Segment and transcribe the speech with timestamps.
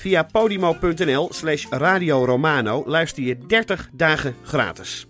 [0.00, 5.06] Via podimo.nl slash Radio Romano luister je 30 dagen gratis.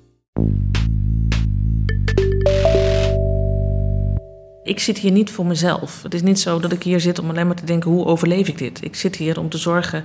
[4.62, 6.02] Ik zit hier niet voor mezelf.
[6.02, 8.48] Het is niet zo dat ik hier zit om alleen maar te denken: hoe overleef
[8.48, 8.84] ik dit?
[8.84, 10.04] Ik zit hier om te zorgen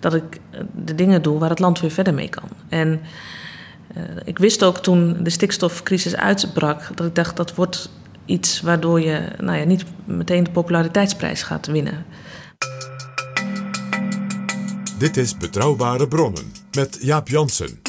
[0.00, 2.48] dat ik eh, de dingen doe waar het land weer verder mee kan.
[2.68, 3.00] En
[3.94, 7.90] eh, ik wist ook toen de stikstofcrisis uitbrak dat ik dacht dat wordt
[8.24, 12.04] iets waardoor je nou ja, niet meteen de populariteitsprijs gaat winnen.
[14.98, 17.80] Dit is Betrouwbare Bronnen met Jaap Jansen.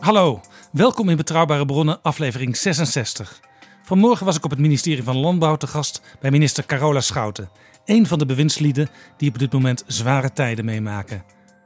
[0.00, 0.40] Hallo,
[0.72, 3.40] welkom in Betrouwbare Bronnen, aflevering 66.
[3.82, 7.48] Vanmorgen was ik op het ministerie van Landbouw te gast bij minister Carola Schouten.
[7.84, 11.24] Een van de bewindslieden die op dit moment zware tijden meemaken.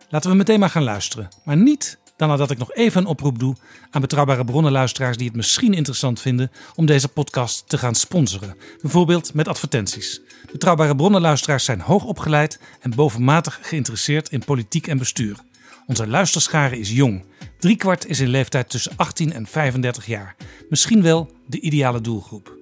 [0.09, 1.29] Laten we meteen maar gaan luisteren.
[1.45, 3.57] Maar niet dan nadat ik nog even een oproep doe
[3.91, 8.57] aan Betrouwbare Bronnenluisteraars die het misschien interessant vinden om deze podcast te gaan sponsoren.
[8.81, 10.21] Bijvoorbeeld met advertenties.
[10.53, 15.37] Betrouwbare Bronnenluisteraars zijn hoog opgeleid en bovenmatig geïnteresseerd in politiek en bestuur.
[15.87, 17.25] Onze luisterschare is jong.
[17.59, 20.37] Driekwart is in leeftijd tussen 18 en 35 jaar.
[20.69, 22.57] Misschien wel de ideale doelgroep.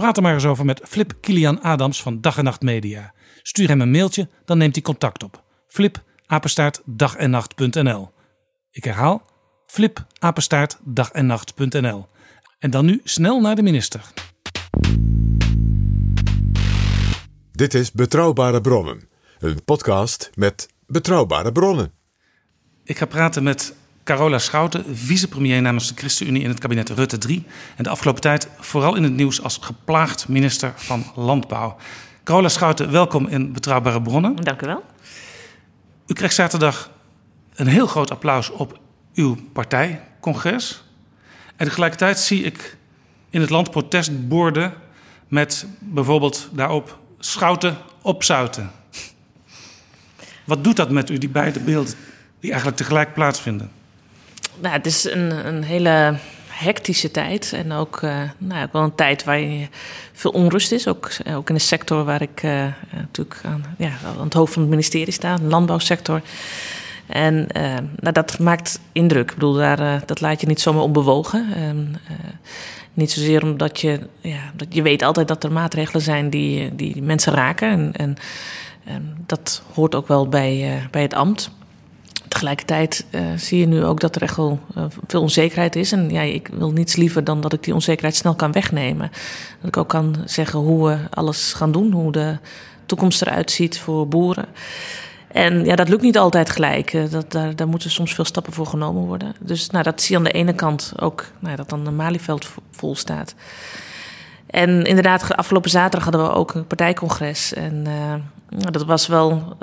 [0.00, 3.12] Praat er maar eens over met Flip Kilian Adams van Dag en Nacht Media.
[3.42, 5.44] Stuur hem een mailtje, dan neemt hij contact op.
[5.68, 8.10] Flip, apenstaart, dagennacht.nl.
[8.70, 9.22] Ik herhaal,
[9.66, 12.06] flip, apenstaart, dagennacht.nl.
[12.58, 14.12] En dan nu snel naar de minister.
[17.52, 21.92] Dit is Betrouwbare Bronnen, een podcast met betrouwbare bronnen.
[22.84, 23.74] Ik ga praten met
[24.10, 27.44] Carola Schouten, vicepremier namens de ChristenUnie in het kabinet Rutte 3.
[27.76, 31.76] En de afgelopen tijd vooral in het nieuws als geplaagd minister van Landbouw.
[32.24, 34.36] Carola Schouten, welkom in Betrouwbare Bronnen.
[34.36, 34.84] Dank u wel.
[36.06, 36.90] U kreeg zaterdag
[37.54, 38.78] een heel groot applaus op
[39.14, 40.84] uw partijcongres.
[41.56, 42.76] En tegelijkertijd zie ik
[43.30, 44.72] in het land protestborden
[45.28, 48.70] met bijvoorbeeld daarop Schouten opzouten.
[50.44, 51.94] Wat doet dat met u, die beide beelden
[52.40, 53.78] die eigenlijk tegelijk plaatsvinden?
[54.60, 56.16] Nou, het is een, een hele
[56.48, 57.52] hectische tijd.
[57.52, 59.40] En ook, eh, nou wel een tijd waar
[60.12, 60.88] veel onrust is.
[60.88, 64.62] Ook, ook in de sector waar ik eh, natuurlijk aan, ja, aan het hoofd van
[64.62, 66.22] het ministerie sta, de landbouwsector.
[67.10, 69.28] En eh, nou, dat maakt indruk.
[69.28, 71.54] Ik bedoel, daar, eh, dat laat je niet zomaar onbewogen.
[71.54, 72.14] En, eh,
[72.94, 77.02] niet zozeer omdat je, ja, dat je weet altijd dat er maatregelen zijn die, die
[77.02, 77.68] mensen raken.
[77.70, 78.16] En, en,
[78.84, 81.50] en dat hoort ook wel bij, bij het ambt.
[82.30, 85.92] Tegelijkertijd uh, zie je nu ook dat er echt wel uh, veel onzekerheid is.
[85.92, 89.10] En ja, ik wil niets liever dan dat ik die onzekerheid snel kan wegnemen.
[89.58, 92.38] Dat ik ook kan zeggen hoe we alles gaan doen, hoe de
[92.86, 94.44] toekomst eruit ziet voor boeren.
[95.32, 96.92] En ja, dat lukt niet altijd gelijk.
[96.92, 99.34] Uh, dat, daar, daar moeten soms veel stappen voor genomen worden.
[99.40, 102.48] Dus nou, dat zie je aan de ene kant ook, nou, dat dan de Malieveld
[102.70, 103.34] vol staat.
[104.46, 107.54] En inderdaad, afgelopen zaterdag hadden we ook een partijcongres.
[107.54, 107.82] En
[108.48, 109.56] nou, dat was wel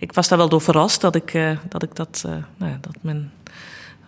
[0.00, 2.78] ik was daar wel door verrast dat ik, uh, dat, ik dat, uh, nou ja,
[2.80, 3.32] dat men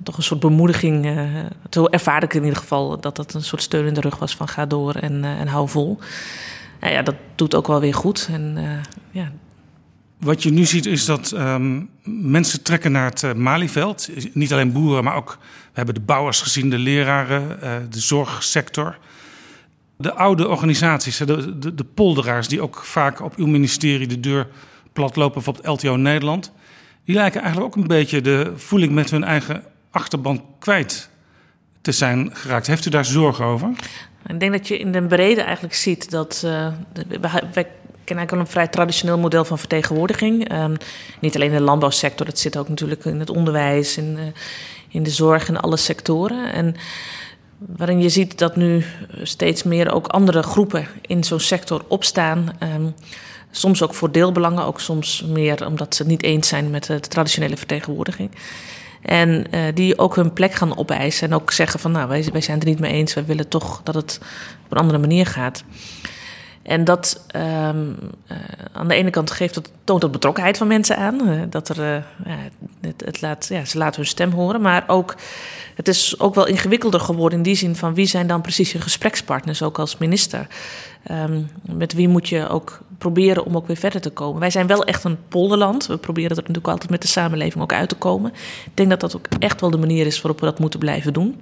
[0.02, 3.62] toch een soort bemoediging, uh, zo ervaarde ik in ieder geval, dat dat een soort
[3.62, 5.98] steun in de rug was van ga door en, en hou vol.
[6.80, 8.28] Nou ja, dat doet ook wel weer goed.
[8.30, 8.58] En,
[9.10, 9.32] ja.
[10.18, 14.08] Wat je nu ziet is dat um, mensen trekken naar het Malieveld.
[14.32, 17.58] Niet alleen boeren, maar ook, we hebben de bouwers gezien, de leraren,
[17.90, 18.98] de zorgsector.
[19.96, 24.46] De oude organisaties, de, de, de polderaars die ook vaak op uw ministerie de deur
[24.92, 26.52] platlopen, bijvoorbeeld LTO Nederland,
[27.04, 31.10] die lijken eigenlijk ook een beetje de voeling met hun eigen achterban kwijt
[31.80, 32.66] te zijn geraakt.
[32.66, 33.70] Heeft u daar zorgen over?
[34.26, 36.68] Ik denk dat je in de brede eigenlijk ziet dat uh,
[37.52, 37.66] wij
[38.04, 40.52] kennen eigenlijk wel een vrij traditioneel model van vertegenwoordiging.
[40.52, 40.76] Um,
[41.20, 44.22] niet alleen in de landbouwsector, dat zit ook natuurlijk in het onderwijs, in, uh,
[44.88, 46.52] in de zorg in alle sectoren.
[46.52, 46.76] En
[47.58, 48.84] waarin je ziet dat nu
[49.22, 52.56] steeds meer ook andere groepen in zo'n sector opstaan.
[52.58, 52.86] Ehm,
[53.52, 57.56] soms ook voor deelbelangen, ook soms meer omdat ze niet eens zijn met de traditionele
[57.56, 58.30] vertegenwoordiging.
[59.02, 62.40] En uh, die ook hun plek gaan opeisen en ook zeggen van nou, wij, wij
[62.40, 64.20] zijn het er niet mee eens, wij willen toch dat het
[64.64, 65.64] op een andere manier gaat.
[66.62, 67.68] En dat uh,
[68.72, 71.28] aan de ene kant geeft dat, toont dat betrokkenheid van mensen aan.
[71.28, 72.04] Uh, dat er,
[72.80, 74.60] het, het, laat, ja, ze laten hun stem horen.
[74.60, 75.16] Maar ook,
[75.74, 78.80] het is ook wel ingewikkelder geworden in die zin van wie zijn dan precies je
[78.80, 80.46] gesprekspartners, ook als minister.
[81.10, 84.40] Um, met wie moet je ook proberen om ook weer verder te komen.
[84.40, 85.86] Wij zijn wel echt een polderland.
[85.86, 88.32] We proberen er natuurlijk altijd met de samenleving ook uit te komen.
[88.64, 91.12] Ik denk dat dat ook echt wel de manier is waarop we dat moeten blijven
[91.12, 91.40] doen.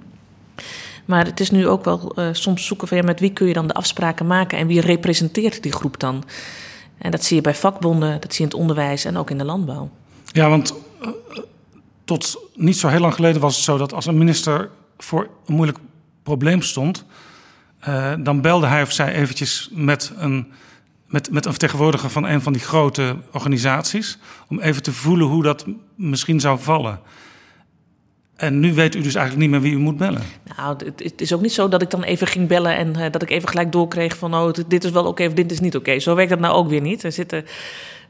[1.05, 3.53] Maar het is nu ook wel uh, soms zoeken van ja, met wie kun je
[3.53, 6.23] dan de afspraken maken en wie representeert die groep dan?
[6.97, 9.37] En dat zie je bij vakbonden, dat zie je in het onderwijs en ook in
[9.37, 9.89] de landbouw.
[10.25, 11.07] Ja, want uh,
[12.05, 15.55] tot niet zo heel lang geleden was het zo dat als een minister voor een
[15.55, 15.77] moeilijk
[16.23, 17.05] probleem stond,
[17.87, 20.51] uh, dan belde hij of zij eventjes met een,
[21.11, 24.17] met, met een vertegenwoordiger van een van die grote organisaties,
[24.47, 25.65] om even te voelen hoe dat
[25.95, 26.99] misschien zou vallen.
[28.35, 30.21] En nu weet u dus eigenlijk niet meer wie u moet bellen.
[30.57, 33.21] Nou, het, is ook niet zo dat ik dan even ging bellen en uh, dat
[33.21, 35.99] ik even gelijk doorkreeg van oh, dit is wel oké of dit is niet oké.
[35.99, 37.03] Zo werkt dat nou ook weer niet.
[37.03, 37.45] Er zitten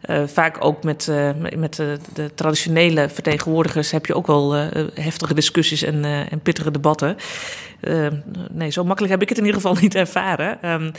[0.09, 4.53] uh, vaak ook met, uh, met de, de, traditionele vertegenwoordigers heb je ook wel
[4.93, 7.15] heftige discussies en, en pittige debatten.
[8.51, 10.71] nee, zo makkelijk heb ik het in ieder geval niet ervaren.
[10.71, 10.91] Um,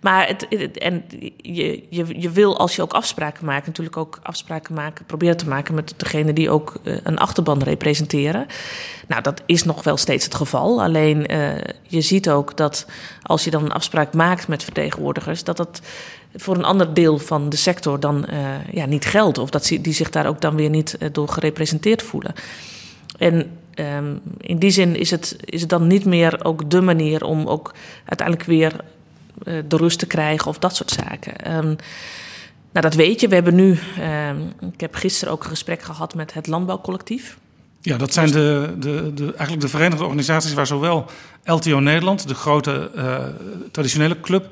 [0.00, 0.48] maar het,
[0.78, 1.04] en
[1.36, 5.48] je, je, je wil als je ook afspraken maakt, natuurlijk ook afspraken maken, proberen te
[5.48, 8.46] maken met degene die ook uh, een achterban representeren.
[9.08, 10.82] Nou, dat is nog wel steeds het geval.
[10.82, 12.86] Alleen uh, je ziet ook dat
[13.22, 15.80] als je dan een afspraak maakt met vertegenwoordigers, dat dat
[16.34, 19.38] voor een ander deel van de sector dan uh, ja, niet geldt.
[19.38, 22.34] Of dat die zich daar ook dan weer niet door gerepresenteerd voelen.
[23.18, 27.24] En um, in die zin is het, is het dan niet meer ook de manier
[27.24, 28.72] om ook uiteindelijk weer
[29.44, 31.56] uh, de rust te krijgen of dat soort zaken.
[31.56, 31.76] Um,
[32.72, 33.28] nou, dat weet je.
[33.28, 33.78] We hebben nu,
[34.28, 37.38] um, ik heb gisteren ook een gesprek gehad met het Landbouwcollectief.
[37.80, 41.06] Ja, dat zijn de, de, de, eigenlijk de verenigde organisaties waar zowel
[41.44, 43.16] LTO Nederland, de grote uh,
[43.72, 44.48] traditionele club,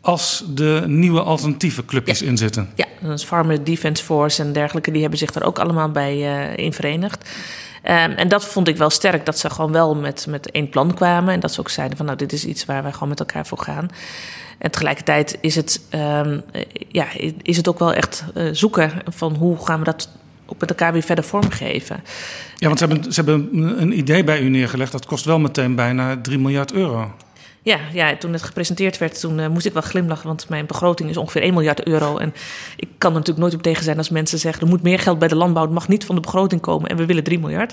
[0.00, 2.26] als de nieuwe alternatieve clubjes ja.
[2.26, 2.68] in zitten.
[2.74, 6.16] Ja, dat is Farmer Defence Force en dergelijke, die hebben zich daar ook allemaal bij
[6.16, 7.30] uh, in verenigd.
[7.84, 10.94] Um, en dat vond ik wel sterk, dat ze gewoon wel met, met één plan
[10.94, 11.34] kwamen.
[11.34, 13.46] En dat ze ook zeiden van nou, dit is iets waar wij gewoon met elkaar
[13.46, 13.88] voor gaan.
[14.58, 16.42] En tegelijkertijd is het, um,
[16.88, 17.06] ja,
[17.42, 20.08] is het ook wel echt uh, zoeken van hoe gaan we dat
[20.46, 22.02] ook met elkaar weer verder vormgeven.
[22.56, 23.48] Ja, want ze hebben, ze hebben
[23.82, 24.92] een idee bij u neergelegd.
[24.92, 27.12] Dat kost wel meteen bijna 3 miljard euro.
[27.62, 30.26] Ja, ja, toen het gepresenteerd werd, toen uh, moest ik wel glimlachen.
[30.26, 32.16] Want mijn begroting is ongeveer 1 miljard euro.
[32.16, 32.34] En
[32.76, 34.62] ik kan er natuurlijk nooit op tegen zijn als mensen zeggen...
[34.62, 36.90] er moet meer geld bij de landbouw, het mag niet van de begroting komen...
[36.90, 37.72] en we willen 3 miljard.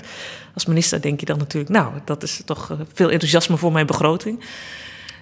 [0.54, 1.72] Als minister denk je dan natuurlijk...
[1.72, 4.40] nou, dat is toch uh, veel enthousiasme voor mijn begroting.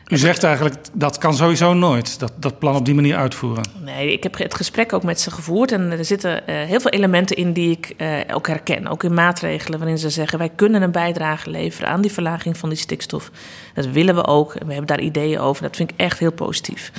[0.09, 3.65] U zegt eigenlijk, dat kan sowieso nooit, dat, dat plan op die manier uitvoeren.
[3.81, 5.73] Nee, ik heb het gesprek ook met ze gevoerd.
[5.73, 8.87] En er zitten uh, heel veel elementen in die ik uh, ook herken.
[8.87, 12.69] Ook in maatregelen waarin ze zeggen, wij kunnen een bijdrage leveren aan die verlaging van
[12.69, 13.31] die stikstof.
[13.75, 14.55] Dat willen we ook.
[14.55, 15.63] En we hebben daar ideeën over.
[15.63, 16.93] Dat vind ik echt heel positief.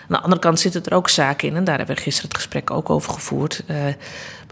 [0.00, 2.38] Aan de andere kant zitten er ook zaken in, en daar hebben we gisteren het
[2.38, 3.62] gesprek ook over gevoerd.
[3.70, 3.76] Uh,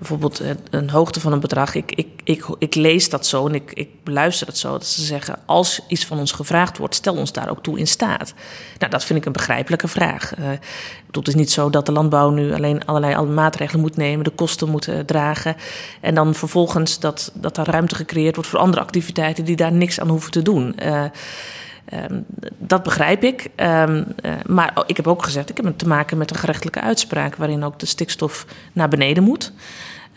[0.02, 1.74] bijvoorbeeld een, een, hoogte van een bedrag.
[1.74, 4.72] Ik, ik, ik, ik lees dat zo en ik, ik beluister dat zo.
[4.72, 7.86] Dat ze zeggen, als iets van ons gevraagd wordt, stel ons daar ook toe in
[7.86, 8.34] staat.
[8.78, 10.38] Nou, dat vind ik een begrijpelijke vraag.
[10.38, 10.46] Uh,
[11.10, 14.68] het is niet zo dat de landbouw nu alleen allerlei maatregelen moet nemen, de kosten
[14.68, 15.56] moet uh, dragen.
[16.00, 20.00] En dan vervolgens dat, dat daar ruimte gecreëerd wordt voor andere activiteiten die daar niks
[20.00, 20.74] aan hoeven te doen.
[22.10, 22.24] Um,
[22.58, 23.50] dat begrijp ik.
[23.56, 24.02] Uh,
[24.46, 27.78] maar ik heb ook gezegd, ik heb te maken met een gerechtelijke uitspraak waarin ook
[27.78, 29.52] de stikstof naar beneden moet.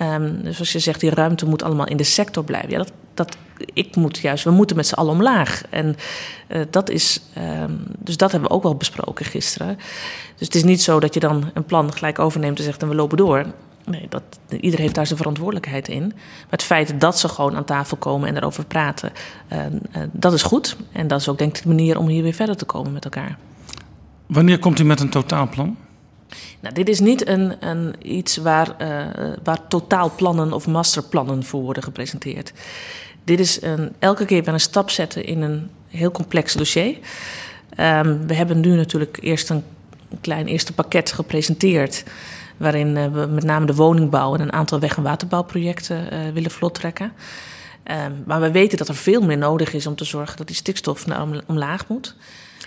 [0.01, 2.69] Um, dus als je zegt, die ruimte moet allemaal in de sector blijven.
[2.69, 3.37] Ja, dat, dat,
[3.73, 5.61] ik moet juist, we moeten met z'n allen omlaag.
[5.69, 5.95] En
[6.47, 7.21] uh, dat is,
[7.97, 9.77] dus dat hebben we ook wel besproken gisteren.
[10.35, 12.89] Dus het is niet zo dat je dan een plan gelijk overneemt en zegt, en
[12.89, 13.45] we lopen door.
[13.85, 14.23] Nee, dat,
[14.59, 16.07] ieder heeft daar zijn verantwoordelijkheid in.
[16.07, 19.11] Maar het feit dat ze gewoon aan tafel komen en erover praten,
[19.51, 20.77] uh, uh, dat is goed.
[20.91, 23.03] En dat is ook denk ik de manier om hier weer verder te komen met
[23.03, 23.37] elkaar.
[24.25, 25.77] Wanneer komt u met een totaalplan?
[26.59, 31.83] Nou, dit is niet een, een iets waar, uh, waar totaalplannen of masterplannen voor worden
[31.83, 32.53] gepresenteerd.
[33.23, 36.97] Dit is een, elke keer weer een stap zetten in een heel complex dossier.
[37.79, 39.63] Um, we hebben nu natuurlijk eerst een
[40.21, 42.03] klein eerste pakket gepresenteerd
[42.57, 46.51] waarin uh, we met name de woningbouw en een aantal weg- en waterbouwprojecten uh, willen
[46.51, 47.11] vlottrekken.
[48.05, 50.55] Um, maar we weten dat er veel meer nodig is om te zorgen dat die
[50.55, 52.15] stikstof naar om, omlaag moet.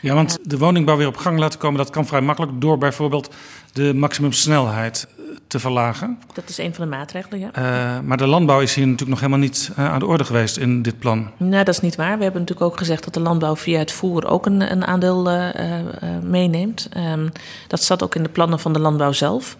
[0.00, 3.34] Ja, want de woningbouw weer op gang laten komen, dat kan vrij makkelijk door bijvoorbeeld
[3.72, 5.06] de maximumsnelheid.
[5.48, 6.18] te verlagen.
[6.32, 7.50] Dat is een van de maatregelen, ja.
[7.58, 10.56] Uh, maar de landbouw is hier natuurlijk nog helemaal niet uh, aan de orde geweest
[10.56, 11.30] in dit plan.
[11.36, 12.16] Nee, dat is niet waar.
[12.16, 15.30] We hebben natuurlijk ook gezegd dat de landbouw via het voer ook een, een aandeel
[15.32, 15.48] uh,
[16.22, 16.88] meeneemt.
[16.96, 17.32] Um,
[17.66, 19.56] dat zat ook in de plannen van de landbouw zelf.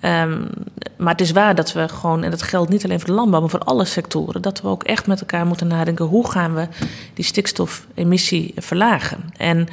[0.00, 0.48] Um,
[0.96, 3.40] maar het is waar dat we gewoon, en dat geldt niet alleen voor de landbouw,
[3.40, 6.68] maar voor alle sectoren, dat we ook echt met elkaar moeten nadenken hoe gaan we
[7.14, 9.18] die stikstofemissie verlagen.
[9.36, 9.68] En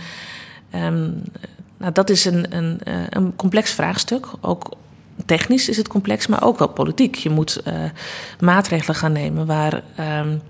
[0.76, 1.24] um,
[1.78, 4.28] nou, dat is een, een, een complex vraagstuk.
[4.42, 4.72] Ook
[5.26, 7.16] technisch is het complex, maar ook wel politiek.
[7.16, 7.74] Je moet uh,
[8.40, 10.42] maatregelen gaan nemen waar, um,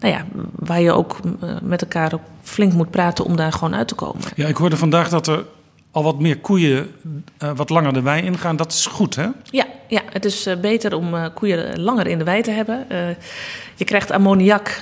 [0.00, 1.16] nou ja, waar je ook
[1.62, 4.22] met elkaar flink moet praten om daar gewoon uit te komen.
[4.34, 5.44] Ja, ik hoorde vandaag dat er
[5.94, 6.94] al wat meer koeien
[7.42, 8.56] uh, wat langer de wei ingaan.
[8.56, 9.26] Dat is goed, hè?
[9.50, 12.86] Ja, ja het is uh, beter om uh, koeien langer in de wei te hebben.
[13.74, 14.78] je krijgt ammoniak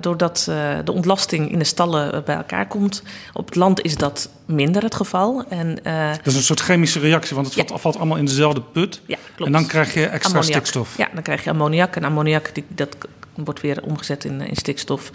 [0.00, 0.44] doordat
[0.84, 3.02] de ontlasting in de stallen bij elkaar komt.
[3.32, 5.44] Op het land is dat minder het geval.
[5.48, 7.78] En, dat is een soort chemische reactie, want het ja.
[7.78, 9.00] valt allemaal in dezelfde put.
[9.06, 9.46] Ja, klopt.
[9.46, 10.54] En dan krijg je extra ammoniak.
[10.54, 10.96] stikstof.
[10.96, 11.96] Ja, dan krijg je ammoniak.
[11.96, 12.96] En ammoniak die, dat
[13.34, 15.10] wordt weer omgezet in, in stikstof.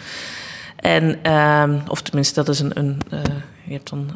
[0.82, 2.72] En, uh, of tenminste, dat is een.
[2.74, 3.20] een uh,
[3.64, 4.10] je hebt dan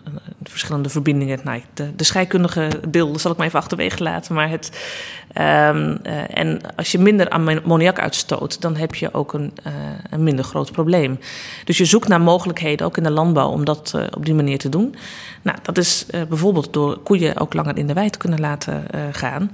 [0.43, 1.39] verschillende verbindingen.
[1.43, 4.35] Nou, de, de scheikundige beelden zal ik maar even achterwege laten.
[4.35, 4.69] Maar het,
[5.37, 9.73] um, uh, en als je minder ammoniak uitstoot, dan heb je ook een, uh,
[10.09, 11.19] een minder groot probleem.
[11.63, 14.69] Dus je zoekt naar mogelijkheden, ook in de landbouw, om dat op die manier te
[14.69, 14.95] doen.
[15.41, 19.51] Nou, dat is bijvoorbeeld door koeien ook langer in de wei te kunnen laten gaan.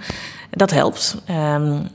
[0.50, 1.18] Dat helpt.
[1.30, 1.88] Um,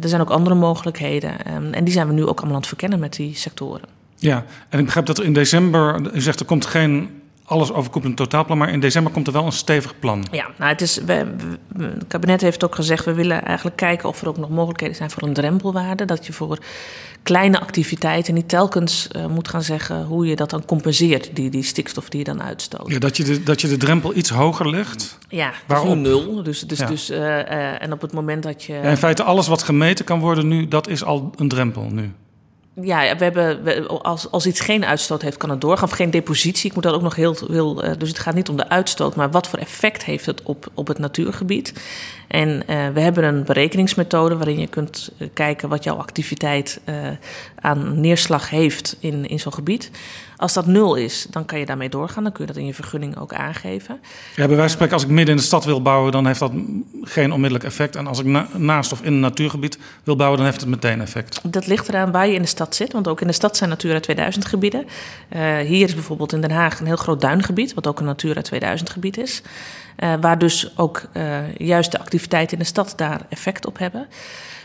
[0.00, 1.44] er zijn ook andere mogelijkheden.
[1.72, 4.03] En die zijn we nu ook allemaal aan het verkennen met die sectoren.
[4.24, 8.16] Ja, en ik begrijp dat er in december, u zegt er komt geen alles overkoepelend
[8.16, 10.26] totaalplan, maar in december komt er wel een stevig plan.
[10.30, 11.26] Ja, nou het, is, we,
[11.68, 14.96] we, het kabinet heeft ook gezegd, we willen eigenlijk kijken of er ook nog mogelijkheden
[14.96, 16.04] zijn voor een drempelwaarde.
[16.04, 16.58] Dat je voor
[17.22, 21.62] kleine activiteiten niet telkens uh, moet gaan zeggen hoe je dat dan compenseert, die, die
[21.62, 22.90] stikstof die je dan uitstoot.
[22.90, 25.18] Ja, dat je de, dat je de drempel iets hoger legt?
[25.28, 26.42] Ja, waarom nul.
[26.42, 26.86] Dus, dus, ja.
[26.86, 28.72] dus, uh, uh, en op het moment dat je...
[28.72, 32.12] Ja, in feite alles wat gemeten kan worden nu, dat is al een drempel nu.
[32.80, 35.88] Ja, we hebben, als, als iets geen uitstoot heeft, kan het doorgaan.
[35.88, 36.68] Of geen depositie.
[36.68, 37.36] Ik moet dat ook nog heel.
[37.48, 40.42] heel uh, dus het gaat niet om de uitstoot, maar wat voor effect heeft het
[40.42, 41.72] op, op het natuurgebied.
[42.28, 46.80] En uh, we hebben een berekeningsmethode waarin je kunt kijken wat jouw activiteit
[47.64, 49.90] aan neerslag heeft in, in zo'n gebied.
[50.36, 52.22] Als dat nul is, dan kan je daarmee doorgaan.
[52.22, 54.00] Dan kun je dat in je vergunning ook aangeven.
[54.36, 56.38] Ja, bij wijze van spreken, als ik midden in de stad wil bouwen, dan heeft
[56.38, 56.52] dat
[57.02, 57.96] geen onmiddellijk effect.
[57.96, 61.00] En als ik na, naast of in een natuurgebied wil bouwen, dan heeft het meteen
[61.00, 61.40] effect.
[61.42, 62.92] Dat ligt eraan waar je in de stad zit.
[62.92, 64.86] Want ook in de stad zijn Natura 2000 gebieden.
[65.36, 68.42] Uh, hier is bijvoorbeeld in Den Haag een heel groot duingebied, wat ook een Natura
[68.42, 69.42] 2000 gebied is.
[69.98, 74.08] Uh, waar dus ook uh, juist de activiteiten in de stad daar effect op hebben.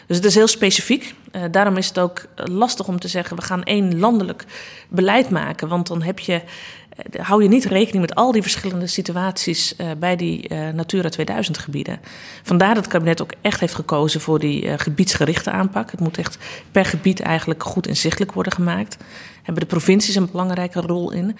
[0.10, 1.14] Dus het is heel specifiek.
[1.32, 4.46] Uh, daarom is het ook lastig om te zeggen: we gaan één landelijk
[4.90, 5.68] beleid maken.
[5.68, 6.42] Want dan heb je,
[7.12, 12.00] uh, hou je niet rekening met al die verschillende situaties bij die Natura 2000 gebieden.
[12.44, 15.92] Vandaar dat het kabinet ook echt heeft gekozen voor die gebiedsgerichte aanpak.
[15.92, 16.38] Het moet echt
[16.72, 18.98] per gebied eigenlijk goed inzichtelijk worden gemaakt.
[19.50, 21.36] Hebben de provincies een belangrijke rol in.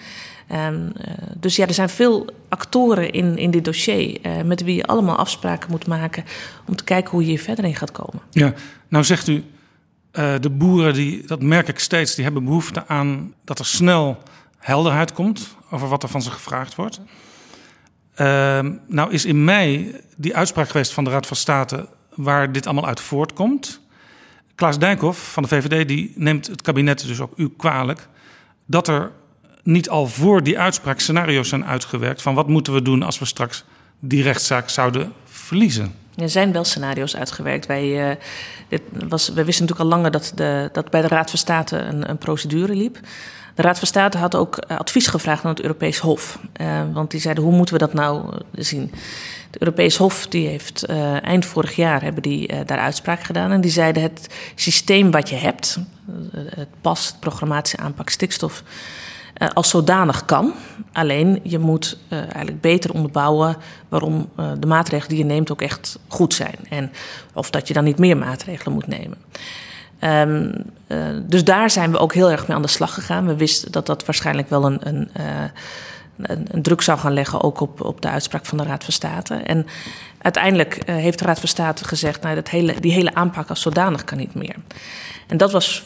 [0.52, 0.92] Um,
[1.36, 5.16] dus ja, er zijn veel actoren in, in dit dossier uh, met wie je allemaal
[5.16, 6.24] afspraken moet maken
[6.66, 8.22] om te kijken hoe je hier verder in gaat komen.
[8.30, 8.52] Ja,
[8.88, 13.34] nou zegt u, uh, de boeren, die, dat merk ik steeds, die hebben behoefte aan
[13.44, 14.18] dat er snel
[14.58, 17.00] helderheid komt over wat er van ze gevraagd wordt.
[18.16, 22.66] Uh, nou is in mei die uitspraak geweest van de Raad van State waar dit
[22.66, 23.80] allemaal uit voortkomt.
[24.60, 28.08] Klaas Dijkhoff van de VVD die neemt het kabinet dus ook u kwalijk
[28.66, 29.10] dat er
[29.62, 33.24] niet al voor die uitspraak scenario's zijn uitgewerkt van wat moeten we doen als we
[33.24, 33.64] straks
[33.98, 35.94] die rechtszaak zouden verliezen?
[36.16, 37.66] Er zijn wel scenario's uitgewerkt.
[37.66, 38.16] Wij, uh,
[38.68, 42.10] dit was, wisten natuurlijk al langer dat, de, dat bij de Raad van State een,
[42.10, 42.98] een procedure liep.
[43.54, 46.38] De Raad van State had ook advies gevraagd aan het Europees Hof.
[46.60, 48.92] Uh, want die zeiden, hoe moeten we dat nou zien?
[49.50, 50.84] Het Europees Hof die heeft
[51.22, 53.52] eind vorig jaar hebben die, daar uitspraak gedaan.
[53.52, 55.78] En die zeiden het systeem wat je hebt,
[56.34, 58.62] het PAS, het programmatische aanpak stikstof,
[59.52, 60.52] als zodanig kan.
[60.92, 63.56] Alleen je moet eigenlijk beter onderbouwen
[63.88, 64.28] waarom
[64.58, 66.56] de maatregelen die je neemt ook echt goed zijn.
[66.68, 66.92] En
[67.34, 69.18] of dat je dan niet meer maatregelen moet nemen.
[70.04, 70.52] Um,
[71.26, 73.26] dus daar zijn we ook heel erg mee aan de slag gegaan.
[73.26, 75.10] We wisten dat dat waarschijnlijk wel een, een,
[76.16, 78.92] een, een druk zou gaan leggen, ook op, op de uitspraak van de Raad van
[78.92, 79.34] State.
[79.34, 79.66] En
[80.18, 84.04] uiteindelijk heeft de Raad van State gezegd: nou, dat hele, die hele aanpak als zodanig
[84.04, 84.56] kan niet meer.
[85.26, 85.84] En dat was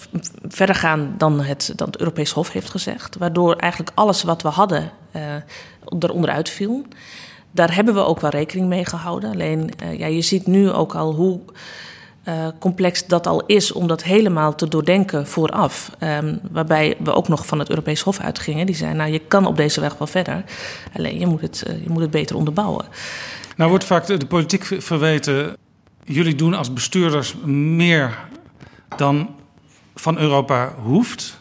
[0.48, 3.16] verder gaan dan het, dan het Europees Hof heeft gezegd.
[3.16, 5.22] Waardoor eigenlijk alles wat we hadden uh,
[5.98, 6.86] eronder uitviel.
[7.50, 9.30] Daar hebben we ook wel rekening mee gehouden.
[9.30, 11.40] Alleen, uh, ja, je ziet nu ook al hoe
[12.28, 15.90] uh, complex dat al is om dat helemaal te doordenken vooraf.
[16.00, 18.66] Um, waarbij we ook nog van het Europees Hof uitgingen.
[18.66, 20.44] Die zei, nou je kan op deze weg wel verder.
[20.96, 22.84] Alleen je moet het, uh, je moet het beter onderbouwen.
[23.56, 25.56] Nou wordt vaak de, de politiek verweten...
[26.04, 28.18] jullie doen als bestuurders meer
[28.96, 29.28] dan
[29.94, 31.40] van Europa hoeft.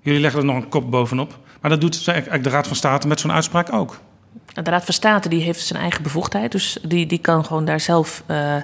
[0.00, 1.38] Jullie leggen er nog een kop bovenop.
[1.60, 4.00] Maar dat doet eigenlijk de Raad van State met zo'n uitspraak ook.
[4.52, 6.52] De Raad van State die heeft zijn eigen bevoegdheid.
[6.52, 8.22] Dus die, die kan gewoon daar zelf...
[8.30, 8.56] Uh,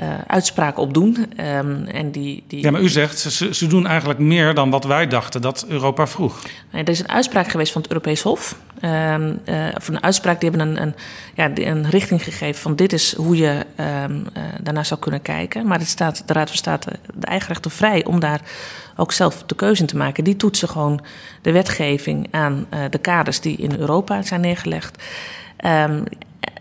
[0.00, 1.16] uh, uitspraken op doen.
[1.56, 2.62] Um, en die, die...
[2.62, 6.06] Ja, maar u zegt, ze, ze doen eigenlijk meer dan wat wij dachten dat Europa
[6.06, 6.42] vroeg.
[6.70, 8.56] Nee, er is een uitspraak geweest van het Europees Hof.
[8.84, 10.94] Um, uh, of een uitspraak, die hebben een, een,
[11.34, 13.86] ja, een richting gegeven van dit is hoe je um,
[14.36, 15.66] uh, daarnaar zou kunnen kijken.
[15.66, 18.40] Maar het staat, de Raad van State de eigen rechter vrij om daar
[18.96, 20.24] ook zelf de keuze in te maken.
[20.24, 21.00] Die toetsen gewoon
[21.42, 25.02] de wetgeving aan de kaders die in Europa zijn neergelegd.
[25.64, 26.04] Um,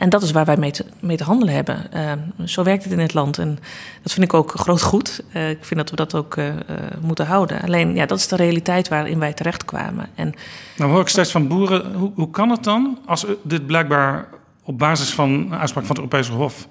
[0.02, 1.90] en dat is waar wij mee te, mee te handelen hebben.
[1.96, 3.38] Uh, zo werkt het in het land.
[3.38, 3.60] En
[4.02, 5.24] dat vind ik ook groot goed.
[5.34, 6.54] Uh, ik vind dat we dat ook uh,
[7.02, 7.62] moeten houden.
[7.62, 10.10] Alleen, ja, dat is de realiteit waarin wij terechtkwamen.
[10.16, 10.34] En,
[10.78, 14.28] nou hoor ik steeds van boeren, hoe, hoe kan het dan als dit blijkbaar
[14.64, 16.68] op basis van een uitspraak van het Europese Hof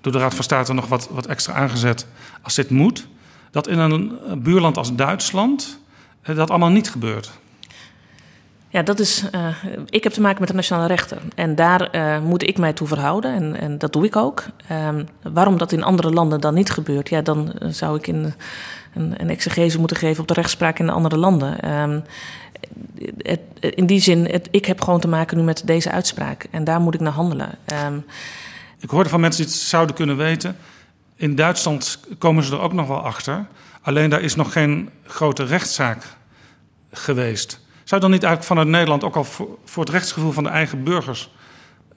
[0.00, 2.06] door de Raad van State nog wat, wat extra aangezet,
[2.42, 3.06] als dit moet,
[3.50, 5.78] dat in een buurland als Duitsland
[6.22, 7.30] dat allemaal niet gebeurt?
[8.74, 9.24] Ja, dat is.
[9.34, 9.46] Uh,
[9.88, 11.18] ik heb te maken met de nationale rechter.
[11.34, 13.34] En daar uh, moet ik mij toe verhouden.
[13.34, 14.44] En, en dat doe ik ook.
[14.72, 18.34] Um, waarom dat in andere landen dan niet gebeurt, ja, dan zou ik in,
[18.94, 21.80] een, een exegese moeten geven op de rechtspraak in de andere landen.
[21.80, 22.02] Um,
[23.60, 26.46] in die zin, het, ik heb gewoon te maken nu met deze uitspraak.
[26.50, 27.50] En daar moet ik naar handelen.
[27.86, 28.04] Um,
[28.80, 30.56] ik hoorde van mensen die het zouden kunnen weten.
[31.16, 33.46] In Duitsland komen ze er ook nog wel achter.
[33.82, 36.04] Alleen daar is nog geen grote rechtszaak
[36.90, 37.62] geweest.
[37.94, 39.24] Zou dan niet eigenlijk vanuit Nederland ook al
[39.64, 41.30] voor, het rechtsgevoel van de eigen burgers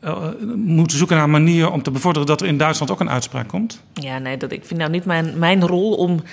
[0.03, 0.17] uh,
[0.55, 3.47] moeten zoeken naar een manier om te bevorderen dat er in Duitsland ook een uitspraak
[3.47, 3.81] komt?
[3.93, 6.23] Ja, nee, dat, ik vind nou niet mijn, mijn rol om,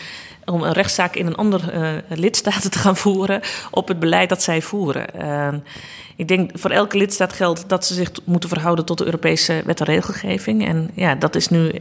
[0.44, 3.40] om een rechtszaak in een ander uh, lidstaat te gaan voeren
[3.71, 5.06] op het beleid dat zij voeren.
[5.21, 5.49] Uh,
[6.16, 9.80] ik denk voor elke lidstaat geldt dat ze zich moeten verhouden tot de Europese wet
[9.80, 10.66] en regelgeving.
[10.66, 11.73] En ja, dat is nu,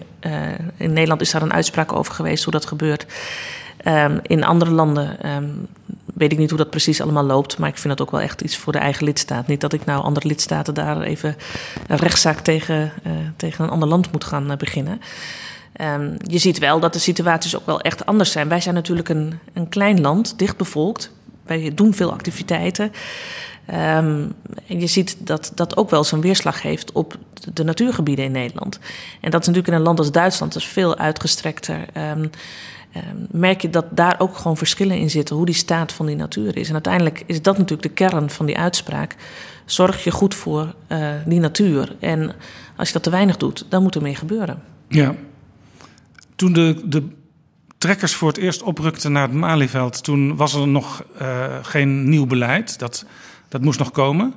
[0.78, 3.06] in Nederland is daar een uitspraak over geweest hoe dat gebeurt.
[3.88, 5.68] Um, in andere landen um,
[6.14, 7.58] weet ik niet hoe dat precies allemaal loopt.
[7.58, 9.48] Maar ik vind dat ook wel echt iets voor de eigen lidstaat.
[9.48, 11.36] Niet dat ik nou andere lidstaten daar even
[11.88, 15.02] een rechtszaak tegen, uh, tegen een ander land moet gaan uh, beginnen.
[15.82, 18.48] Um, je ziet wel dat de situaties ook wel echt anders zijn.
[18.48, 21.12] Wij zijn natuurlijk een, een klein land, dichtbevolkt.
[21.46, 22.92] Wij doen veel activiteiten.
[23.68, 24.34] Um,
[24.68, 27.18] en je ziet dat dat ook wel zijn weerslag heeft op
[27.54, 28.80] de natuurgebieden in Nederland.
[29.22, 31.86] En dat is natuurlijk in een land als Duitsland, is veel uitgestrekter.
[32.18, 32.30] Um,
[33.32, 36.58] merk je dat daar ook gewoon verschillen in zitten, hoe die staat van die natuur
[36.58, 36.68] is.
[36.68, 39.16] En uiteindelijk is dat natuurlijk de kern van die uitspraak.
[39.66, 41.96] Zorg je goed voor uh, die natuur.
[42.00, 42.36] En
[42.76, 44.62] als je dat te weinig doet, dan moet er meer gebeuren.
[44.88, 45.16] Ja.
[46.36, 47.04] Toen de, de
[47.78, 52.26] trekkers voor het eerst oprukten naar het Malieveld, toen was er nog uh, geen nieuw
[52.26, 52.80] beleid.
[52.80, 53.06] Dat,
[53.50, 54.34] dat moest nog komen.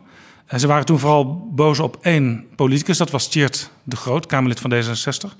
[0.46, 4.60] En ze waren toen vooral boos op één politicus, dat was Tjeerd de Groot, Kamerlid
[4.60, 5.36] van D66.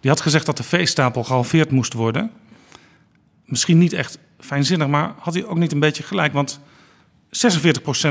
[0.00, 2.30] Die had gezegd dat de veestapel gehalveerd moest worden
[3.50, 6.32] misschien niet echt fijnzinnig, maar had hij ook niet een beetje gelijk?
[6.32, 6.60] Want
[7.26, 7.30] 46%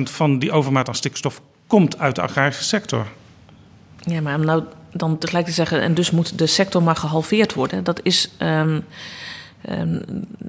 [0.04, 3.08] van die overmaat aan stikstof komt uit de agrarische sector.
[4.00, 7.54] Ja, maar om nou dan tegelijk te zeggen, en dus moet de sector maar gehalveerd
[7.54, 8.32] worden, dat is.
[8.40, 8.86] Um,
[9.70, 10.02] um,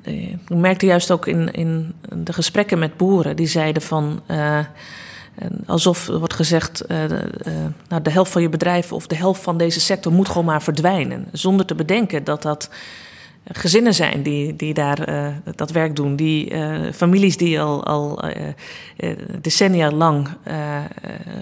[0.02, 4.22] ik merkte juist ook in, in de gesprekken met boeren, die zeiden van.
[4.26, 4.58] Uh,
[5.66, 6.98] alsof er wordt gezegd, uh,
[7.88, 10.62] nou, de helft van je bedrijf of de helft van deze sector moet gewoon maar
[10.62, 11.28] verdwijnen.
[11.32, 12.70] Zonder te bedenken dat dat
[13.44, 15.26] gezinnen zijn die, die daar uh,
[15.56, 16.16] dat werk doen.
[16.16, 20.28] Die uh, families die al, al uh, decennia lang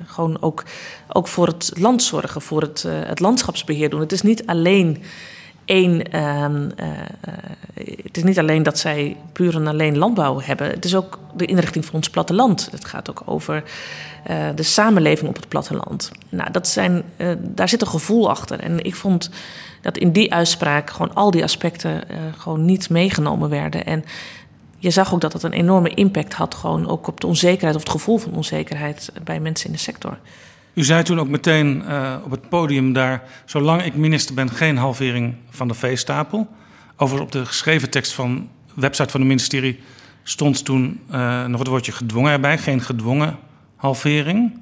[0.07, 0.65] gewoon ook,
[1.09, 4.01] ook voor het land zorgen, voor het, het landschapsbeheer doen.
[4.01, 5.03] Het is niet alleen
[5.69, 6.03] één.
[6.15, 6.45] Uh,
[8.03, 10.71] het is niet alleen dat zij puur en alleen landbouw hebben.
[10.71, 12.69] Het is ook de inrichting van ons platteland.
[12.71, 13.63] Het gaat ook over
[14.31, 16.11] uh, de samenleving op het platteland.
[16.29, 17.03] Nou, dat zijn,
[17.39, 18.61] daar zit een gevoel achter.
[18.61, 19.31] En ik vond
[19.83, 22.03] dat in die uitspraak gewoon al die aspecten
[22.37, 23.87] gewoon niet meegenomen werden.
[23.87, 24.05] En
[24.79, 27.83] je zag ook dat het een enorme impact had, gewoon ook op de onzekerheid of
[27.83, 30.19] het gevoel van onzekerheid bij mensen in de sector.
[30.79, 33.23] U zei toen ook meteen uh, op het podium daar...
[33.45, 36.49] zolang ik minister ben, geen halvering van de veestapel.
[36.97, 39.81] Overigens op de geschreven tekst van de website van het ministerie...
[40.23, 42.59] stond toen uh, nog het woordje gedwongen erbij.
[42.59, 43.38] Geen gedwongen
[43.77, 44.61] halvering.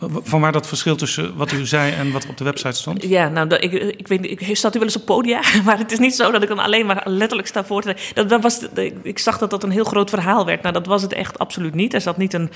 [0.00, 3.02] Van waar dat verschil tussen wat u zei en wat op de website stond?
[3.02, 5.98] Ja, nou, ik, ik weet ik staat u wel eens op podia, maar het is
[5.98, 7.96] niet zo dat ik dan alleen maar letterlijk sta voor te...
[8.14, 8.66] Dat, dat was,
[9.02, 10.62] ik zag dat dat een heel groot verhaal werd.
[10.62, 11.94] Nou, dat was het echt absoluut niet.
[11.94, 12.50] Er zat niet een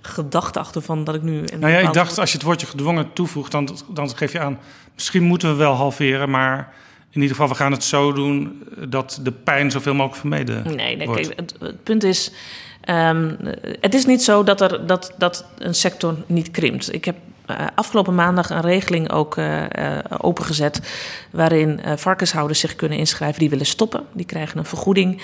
[0.00, 1.38] gedachte achter van dat ik nu...
[1.38, 4.40] Een nou ja, ik dacht als je het woordje gedwongen toevoegt, dan, dan geef je
[4.40, 4.58] aan...
[4.94, 6.72] misschien moeten we wel halveren, maar
[7.10, 10.96] in ieder geval, we gaan het zo doen dat de pijn zoveel mogelijk vermeden Nee,
[10.96, 11.26] nee wordt.
[11.26, 12.32] kijk, het, het punt is...
[12.80, 13.34] ehm,
[13.80, 16.94] het is niet zo dat, er, dat, dat een sector niet krimpt.
[16.94, 17.16] Ik heb
[17.46, 20.80] eh, afgelopen maandag een regeling ook eh, eh, opengezet...
[21.30, 24.02] waarin eh, varkenshouders zich kunnen inschrijven die willen stoppen.
[24.12, 25.22] Die krijgen een vergoeding.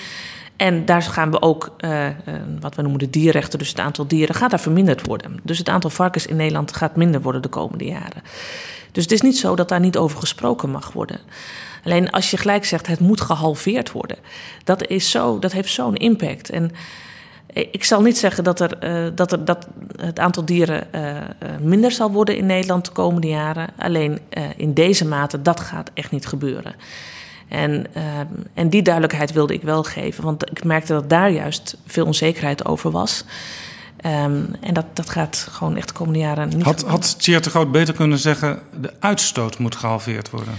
[0.57, 2.13] En daar gaan we ook, eh, eh,
[2.59, 3.59] wat we noemen de dierrechten...
[3.59, 5.39] dus het aantal dieren gaat daar verminderd worden.
[5.43, 8.23] Dus het aantal varkens in Nederland gaat minder worden de komende jaren.
[8.91, 11.19] Dus het is niet zo dat daar niet over gesproken mag worden.
[11.85, 14.17] Alleen als je gelijk zegt het moet gehalveerd worden,
[14.63, 16.49] dat, is zo, dat heeft zo'n impact.
[16.49, 16.71] En
[17.53, 21.17] ik zal niet zeggen dat, er, uh, dat, er, dat het aantal dieren uh,
[21.61, 23.67] minder zal worden in Nederland de komende jaren.
[23.77, 26.75] Alleen uh, in deze mate, dat gaat echt niet gebeuren.
[27.47, 27.85] En,
[28.53, 32.65] en die duidelijkheid wilde ik wel geven, want ik merkte dat daar juist veel onzekerheid
[32.65, 33.25] over was.
[34.05, 37.49] Um, en dat, dat gaat gewoon echt de komende jaren niet Had, had Tjeerd de
[37.49, 38.59] Groot beter kunnen zeggen...
[38.81, 40.53] de uitstoot moet gehalveerd worden?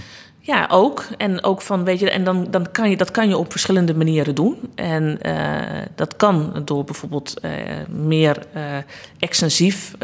[0.47, 1.05] Ja, ook.
[1.17, 3.95] En ook van, weet je, en dan, dan kan je dat kan je op verschillende
[3.95, 4.57] manieren doen.
[4.75, 5.61] En uh,
[5.95, 7.51] dat kan door bijvoorbeeld uh,
[7.89, 8.61] meer uh,
[9.19, 9.95] extensief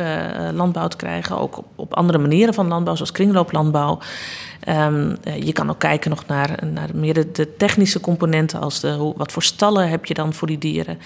[0.53, 1.37] landbouw te krijgen.
[1.37, 3.99] Ook op, op, andere manieren van landbouw, zoals kringlooplandbouw.
[4.69, 9.13] Um, je kan ook kijken nog naar, naar meer de, de technische componenten, als de,
[9.15, 10.99] wat voor stallen heb je dan voor die dieren.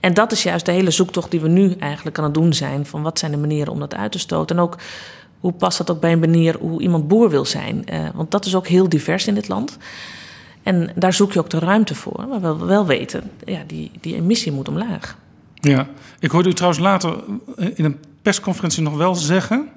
[0.00, 2.86] En dat is juist de hele zoektocht die we nu eigenlijk aan het doen zijn.
[2.86, 4.56] Van wat zijn de manieren om dat uit te stoten.
[4.56, 4.76] En ook
[5.40, 7.84] hoe past dat ook bij een manier hoe iemand boer wil zijn?
[7.92, 9.76] Uh, want dat is ook heel divers in dit land.
[10.62, 12.26] En daar zoek je ook de ruimte voor.
[12.28, 15.16] Maar we wel weten, ja, die, die emissie moet omlaag.
[15.54, 17.16] Ja, ik hoorde u trouwens later
[17.74, 19.68] in een persconferentie nog wel zeggen...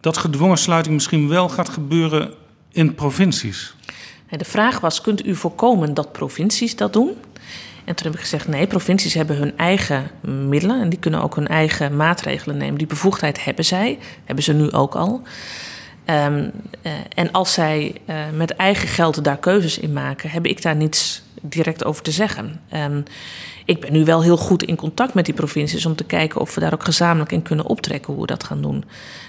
[0.00, 2.30] dat gedwongen sluiting misschien wel gaat gebeuren
[2.72, 3.74] in provincies.
[4.28, 7.10] De vraag was, kunt u voorkomen dat provincies dat doen?
[7.90, 10.10] En toen heb ik gezegd: nee, provincies hebben hun eigen
[10.48, 12.78] middelen en die kunnen ook hun eigen maatregelen nemen.
[12.78, 15.22] Die bevoegdheid hebben zij, hebben ze nu ook al.
[16.06, 16.50] Um,
[16.82, 20.76] uh, en als zij uh, met eigen geld daar keuzes in maken, heb ik daar
[20.76, 22.60] niets direct over te zeggen.
[22.74, 23.02] Um,
[23.64, 26.54] ik ben nu wel heel goed in contact met die provincies om te kijken of
[26.54, 28.84] we daar ook gezamenlijk in kunnen optrekken hoe we dat gaan doen.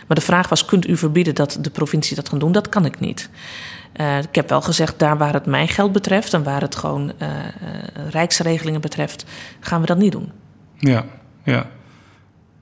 [0.08, 2.52] Maar de vraag was: kunt u verbieden dat de provincie dat gaan doen?
[2.52, 3.30] Dat kan ik niet.
[3.95, 7.12] Uh, ik heb wel gezegd, daar waar het mijn geld betreft en waar het gewoon
[7.21, 7.30] uh,
[8.10, 9.26] rijksregelingen betreft,
[9.60, 10.32] gaan we dat niet doen.
[10.78, 11.06] Ja,
[11.43, 11.69] ja.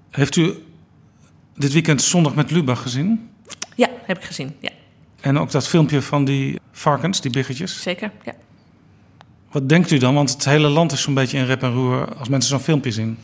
[0.10, 0.64] Heeft u
[1.56, 3.30] dit weekend zondag met Lubach gezien?
[3.76, 4.56] Ja, heb ik gezien.
[4.60, 4.70] Ja.
[5.22, 7.82] En ook dat filmpje van die varkens, die biggetjes?
[7.82, 8.34] Zeker, ja.
[9.52, 10.14] Wat denkt u dan?
[10.14, 12.92] Want het hele land is zo'n beetje in rep en roer als mensen zo'n filmpje
[12.92, 13.18] zien.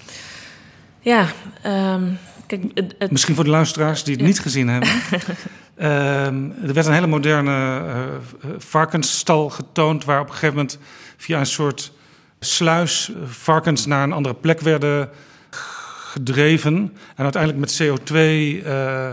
[1.00, 1.28] Ja,
[1.66, 3.12] um, kijk, het, het...
[3.12, 4.28] Misschien voor de luisteraars die het ja.
[4.28, 4.90] niet gezien hebben.
[4.90, 10.80] Um, er werd een hele moderne uh, varkensstal getoond, waar op een gegeven moment
[11.18, 11.92] via een soort
[12.40, 15.10] sluis varkens naar een andere plek werden
[15.50, 16.94] gedreven.
[17.16, 19.10] En uiteindelijk met CO2 uh,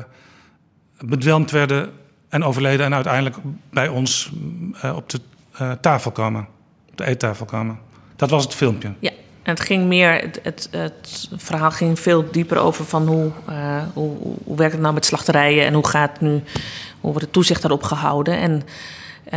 [1.00, 1.92] bedwelmd werden
[2.28, 2.86] en overleden.
[2.86, 3.36] En uiteindelijk
[3.70, 4.32] bij ons
[4.84, 5.20] uh, op de
[5.80, 6.61] tafel kwamen, op
[7.02, 7.78] de eettafel kwamen.
[8.16, 8.92] Dat was het filmpje.
[8.98, 9.10] Ja.
[9.42, 13.82] En het ging meer, het, het, het, verhaal ging veel dieper over van hoe, uh,
[13.94, 16.42] hoe, hoe werkt het nou met slachterijen en hoe gaat nu,
[17.00, 18.38] hoe wordt het toezicht daarop gehouden.
[18.38, 19.32] En uh,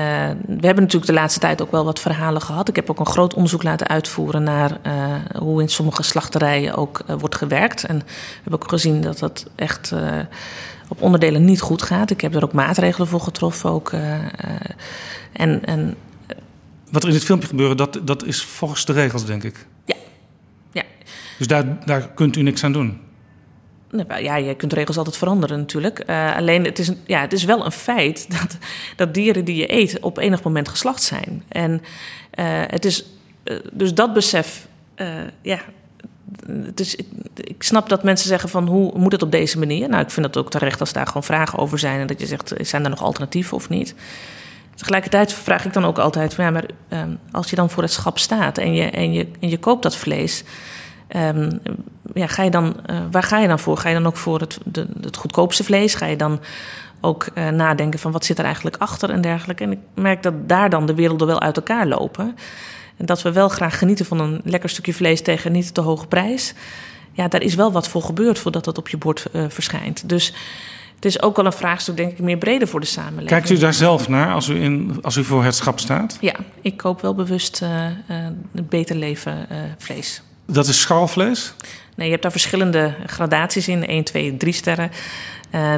[0.48, 2.68] we hebben natuurlijk de laatste tijd ook wel wat verhalen gehad.
[2.68, 7.04] Ik heb ook een groot onderzoek laten uitvoeren naar uh, hoe in sommige slachterijen ook
[7.20, 7.84] wordt gewerkt.
[7.84, 9.94] En we hebben ook gezien dat dat echt
[10.88, 12.10] op onderdelen niet goed gaat.
[12.10, 13.70] Ik heb er ook maatregelen voor getroffen.
[13.70, 13.92] Ook,
[15.34, 15.96] en, en
[16.92, 19.66] wat er in dit filmpje gebeurde, dat, dat is volgens de regels, denk ik.
[19.86, 19.96] Ja.
[20.72, 20.84] ja.
[21.38, 23.00] Dus daar, daar kunt u niks aan doen?
[24.20, 26.04] Ja, je kunt regels altijd veranderen natuurlijk.
[26.10, 28.58] Uh, alleen het is, ja, het is wel een feit dat,
[28.96, 31.44] dat dieren die je eet op enig moment geslacht zijn.
[31.48, 33.06] En uh, het is,
[33.44, 34.68] uh, dus dat besef,
[35.42, 35.60] ja,
[36.48, 39.90] het is, ik, ik, snap dat mensen zeggen van hoe moet het op deze manier?
[39.90, 42.26] Nou, ik vind het ook terecht als daar gewoon vragen over zijn en dat je
[42.26, 43.96] zegt, zijn er nog alternatieven of niet?
[44.76, 48.20] Tegelijkertijd vraag ik dan ook altijd: ja, maar um, als je dan voor het schap
[48.20, 50.44] staat en je, en je, en je koopt dat vlees,
[51.16, 51.60] um,
[52.14, 53.78] ja, ga je dan, uh, waar ga je dan voor?
[53.78, 54.58] Ga je dan ook voor het,
[55.02, 55.96] het goedkoopste vlees?
[55.96, 56.40] Ga je dan
[57.02, 59.64] ook uh, nadenken van wat zit er eigenlijk achter en dergelijke?
[59.64, 62.36] En ik merk dat daar dan de werelden wel uit elkaar lopen.
[62.98, 66.08] En dat we wel graag genieten van een lekker stukje vlees tegen niet te hoge
[66.08, 66.54] prijs.
[67.12, 70.10] Ja, daar is wel wat voor gebeurd voordat dat op je bord uh, verschijnt.
[70.10, 70.34] Dus
[71.06, 73.30] het is ook wel een vraagstuk, denk ik, meer breder voor de samenleving.
[73.30, 76.18] Kijkt u daar zelf naar als u, in, als u voor het schap staat?
[76.22, 80.22] Ja, ik koop wel bewust uh, uh, beter leven uh, vlees.
[80.46, 81.54] Dat is schalvlees?
[81.96, 83.88] Nee, je hebt daar verschillende gradaties in.
[83.88, 84.92] 1, 2, 3 sterren.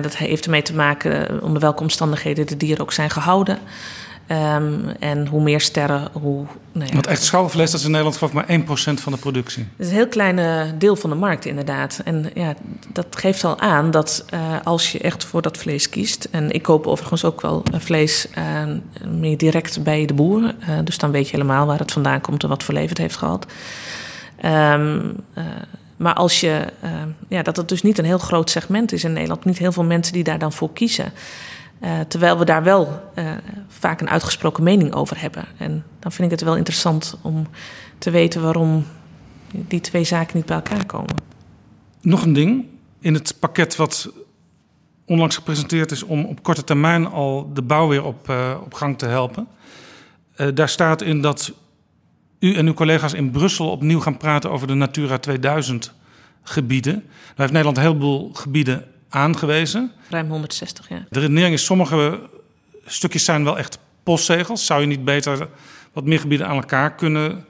[0.01, 3.59] Dat heeft ermee te maken onder welke omstandigheden de dieren ook zijn gehouden.
[4.31, 6.45] Um, en hoe meer sterren, hoe.
[6.71, 9.17] Nou ja, Want echt schouwvlees, dat is in Nederland geloof ik maar 1% van de
[9.17, 9.67] productie.
[9.77, 12.01] Het is een heel klein deel van de markt, inderdaad.
[12.03, 12.53] En ja,
[12.93, 16.27] dat geeft al aan dat uh, als je echt voor dat vlees kiest.
[16.31, 18.63] En ik koop overigens ook wel vlees uh,
[19.19, 20.41] meer direct bij de boer.
[20.41, 22.97] Uh, dus dan weet je helemaal waar het vandaan komt en wat voor leven het
[22.97, 23.45] heeft gehad.
[24.45, 25.15] Um,
[25.97, 26.65] maar als je,
[27.27, 29.83] ja, dat het dus niet een heel groot segment is in Nederland, niet heel veel
[29.83, 31.13] mensen die daar dan voor kiezen.
[31.81, 33.31] Uh, terwijl we daar wel uh,
[33.67, 35.45] vaak een uitgesproken mening over hebben.
[35.57, 37.47] En dan vind ik het wel interessant om
[37.97, 38.85] te weten waarom
[39.51, 41.15] die twee zaken niet bij elkaar komen.
[42.01, 42.65] Nog een ding.
[42.99, 44.11] In het pakket wat
[45.05, 48.97] onlangs gepresenteerd is om op korte termijn al de bouw weer op, uh, op gang
[48.97, 49.47] te helpen.
[50.53, 51.53] daar staat in dat
[52.39, 55.93] u en uw collega's in Brussel opnieuw gaan praten over de Natura 2000
[56.43, 56.93] gebieden.
[56.93, 59.91] Daar heeft Nederland een heleboel gebieden aangewezen.
[60.09, 61.05] Ruim 160, ja.
[61.09, 62.19] De redenering is, sommige
[62.85, 64.65] stukjes zijn wel echt postzegels.
[64.65, 65.47] Zou je niet beter
[65.93, 67.45] wat meer gebieden aan elkaar kunnen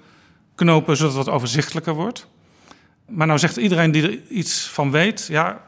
[0.56, 2.28] knopen, zodat het wat overzichtelijker wordt?
[3.08, 5.62] Maar nou zegt iedereen die er iets van weet, ja,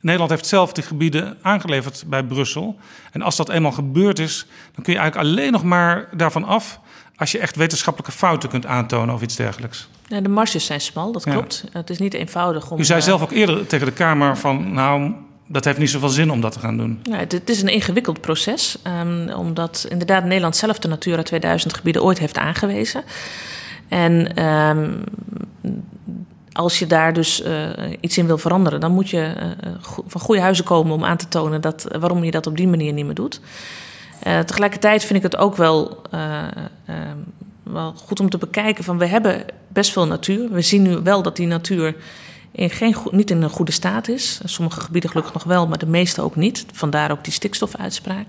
[0.00, 2.78] Nederland heeft zelf die gebieden aangeleverd bij Brussel.
[3.12, 6.80] En als dat eenmaal gebeurd is, dan kun je eigenlijk alleen nog maar daarvan af
[7.16, 9.88] als je echt wetenschappelijke fouten kunt aantonen of iets dergelijks.
[10.06, 11.64] Ja, de marges zijn smal, dat klopt.
[11.72, 12.78] Het is niet eenvoudig om.
[12.78, 15.12] U zei zelf ook eerder tegen de Kamer van, nou,
[15.46, 17.00] dat heeft niet zoveel zin om dat te gaan doen.
[17.10, 22.18] Het, is een ingewikkeld proces, um, omdat inderdaad Nederland zelf de Natura 2000 gebieden ooit
[22.18, 23.04] heeft aangewezen.
[23.88, 25.04] En um,
[26.52, 27.68] als je daar dus uh,
[28.00, 29.70] iets in wil veranderen, dan moet je uh,
[30.06, 32.92] van goede huizen komen om aan te tonen dat, waarom je dat op die manier
[32.92, 33.40] niet meer doet.
[34.46, 37.16] Tegelijkertijd vind ik het ook wel, ehm,
[37.62, 40.50] wel goed om te bekijken van we hebben best veel natuur.
[40.50, 41.96] We zien nu wel dat die natuur
[42.56, 44.40] in geen, niet in een goede staat is.
[44.44, 46.64] Sommige gebieden gelukkig nog wel, maar de meeste ook niet.
[46.72, 48.28] Vandaar ook die stikstofuitspraak.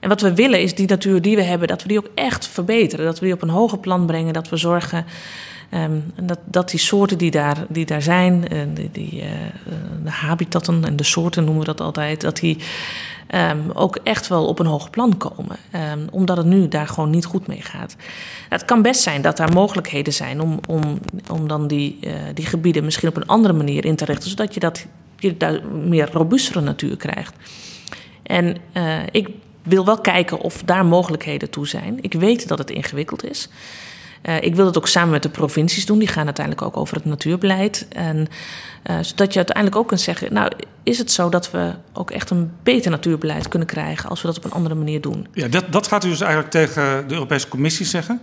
[0.00, 2.46] En wat we willen is die natuur die we hebben, dat we die ook echt
[2.46, 3.04] verbeteren.
[3.04, 4.32] Dat we die op een hoger plan brengen.
[4.32, 5.04] Dat we zorgen
[5.74, 9.28] um, dat, dat die soorten die daar, die daar zijn, uh, die, die uh,
[10.04, 12.58] de habitatten en de soorten noemen we dat altijd, dat die
[13.34, 15.56] um, ook echt wel op een hoger plan komen.
[15.92, 17.96] Um, omdat het nu daar gewoon niet goed mee gaat.
[18.48, 20.98] Het kan best zijn dat daar mogelijkheden zijn om, om,
[21.30, 24.54] om dan die, uh, die gebieden misschien op een andere manier in te richten, zodat
[24.54, 24.86] je, dat,
[25.16, 27.34] je daar meer robuustere natuur krijgt.
[28.22, 29.28] En uh, ik
[29.62, 31.98] wil wel kijken of daar mogelijkheden toe zijn.
[32.00, 33.48] Ik weet dat het ingewikkeld is.
[34.22, 35.98] Uh, ik wil het ook samen met de provincies doen.
[35.98, 37.86] Die gaan uiteindelijk ook over het natuurbeleid.
[37.88, 40.52] En, uh, zodat je uiteindelijk ook kunt zeggen: Nou,
[40.82, 44.36] is het zo dat we ook echt een beter natuurbeleid kunnen krijgen als we dat
[44.36, 45.26] op een andere manier doen?
[45.32, 48.20] Ja, dat, dat gaat u dus eigenlijk tegen de Europese Commissie zeggen.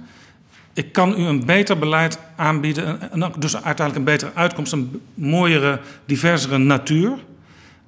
[0.73, 5.79] Ik kan u een beter beleid aanbieden, en dus uiteindelijk een betere uitkomst, een mooiere,
[6.05, 7.17] diversere natuur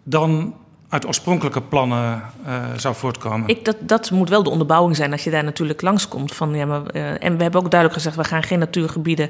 [0.03, 0.55] dan
[0.89, 3.47] uit oorspronkelijke plannen uh, zou voortkomen.
[3.47, 6.33] Ik, dat, dat moet wel de onderbouwing zijn als je daar natuurlijk langskomt.
[6.33, 9.29] Van, ja, maar, uh, en we hebben ook duidelijk gezegd, we gaan geen natuurgebieden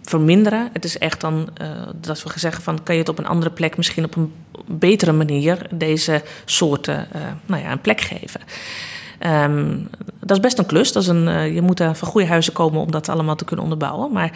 [0.00, 0.68] verminderen.
[0.72, 3.50] Het is echt dan uh, dat we zeggen van, kan je het op een andere
[3.50, 4.32] plek, misschien op een
[4.66, 7.08] betere manier, deze soorten
[7.46, 8.40] nou ja, een plek geven.
[9.26, 9.88] Um,
[10.20, 10.92] dat is best een klus.
[10.92, 13.44] Dat is een, uh, je moet er van goede huizen komen om dat allemaal te
[13.44, 14.12] kunnen onderbouwen.
[14.12, 14.32] Maar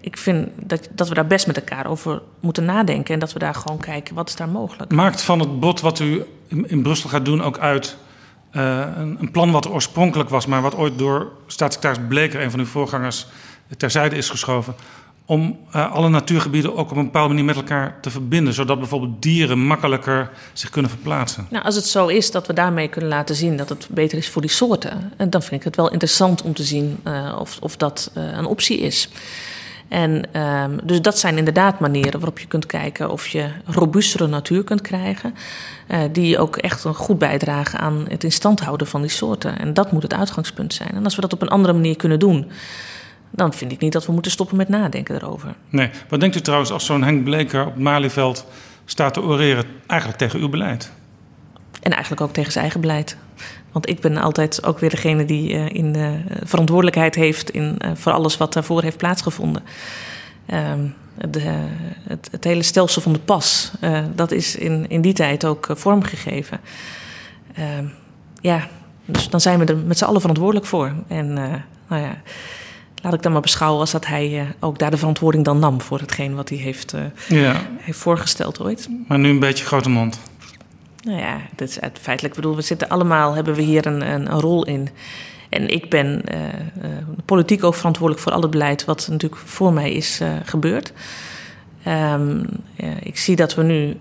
[0.00, 3.14] ik vind dat, dat we daar best met elkaar over moeten nadenken.
[3.14, 4.92] En dat we daar gewoon kijken, wat is daar mogelijk.
[4.92, 7.96] Maakt van het bod wat u in, Brussel gaat doen ook uit...
[8.56, 12.60] Uh, een, een, plan wat oorspronkelijk was, maar wat ooit door staatssecretaris Bleker, een van
[12.60, 13.26] uw voorgangers,
[13.76, 14.74] terzijde is geschoven
[15.26, 19.22] om uh, alle natuurgebieden ook op een bepaalde manier met elkaar te verbinden, zodat bijvoorbeeld
[19.22, 21.46] dieren makkelijker zich kunnen verplaatsen.
[21.50, 24.28] Nou, als het zo is dat we daarmee kunnen laten zien dat het beter is
[24.28, 27.76] voor die soorten, dan vind ik het wel interessant om te zien uh, of, of
[27.76, 29.08] dat een optie is.
[29.88, 34.64] En um, dus dat zijn inderdaad manieren waarop je kunt kijken of je robuustere natuur
[34.64, 35.34] kunt krijgen.
[36.12, 39.58] Die ook echt een goed bijdragen aan het in stand houden van die soorten.
[39.58, 40.90] En dat moet het uitgangspunt zijn.
[40.90, 42.50] En als we dat op een andere manier kunnen doen
[43.34, 45.54] dan vind ik niet dat we moeten stoppen met nadenken erover.
[45.68, 45.90] Nee.
[46.08, 48.46] Wat denkt u trouwens als zo'n Henk Bleker op het Malieveld
[48.84, 50.92] staat te oreren eigenlijk tegen uw beleid?
[51.82, 53.16] En eigenlijk ook tegen zijn eigen beleid.
[53.72, 56.10] Want ik ben altijd ook weer degene die uh, in uh,
[56.44, 59.62] verantwoordelijkheid heeft in, uh, voor alles wat daarvoor heeft plaatsgevonden.
[60.46, 60.86] Ehm,
[61.30, 61.40] de,
[62.08, 63.72] het, het, hele stelsel van de pas,
[64.14, 66.60] dat is in, in die tijd ook vormgegeven.
[67.54, 67.84] Ehm,
[68.40, 68.68] ja,
[69.04, 70.92] dus dan zijn we er met z'n allen verantwoordelijk voor.
[71.08, 71.32] En
[71.88, 72.22] nou ja
[73.02, 75.80] laat ik dan maar beschouwen als dat hij uh, ook daar de verantwoording dan nam
[75.80, 76.94] voor hetgeen wat hij heeft,
[77.28, 77.60] ja.
[77.78, 78.88] heeft voorgesteld ooit.
[79.08, 80.20] Maar nu een beetje grote mond.
[81.02, 82.34] Nou ja, dat is feitelijk.
[82.34, 84.88] Ik bedoel, we zitten allemaal, hebben we hier een, een, een rol in.
[85.48, 86.90] En ik ben uh,
[87.24, 90.92] politiek ook verantwoordelijk voor al het beleid wat natuurlijk voor mij is gebeurd.
[91.86, 93.96] Um, ja, ik zie dat we nu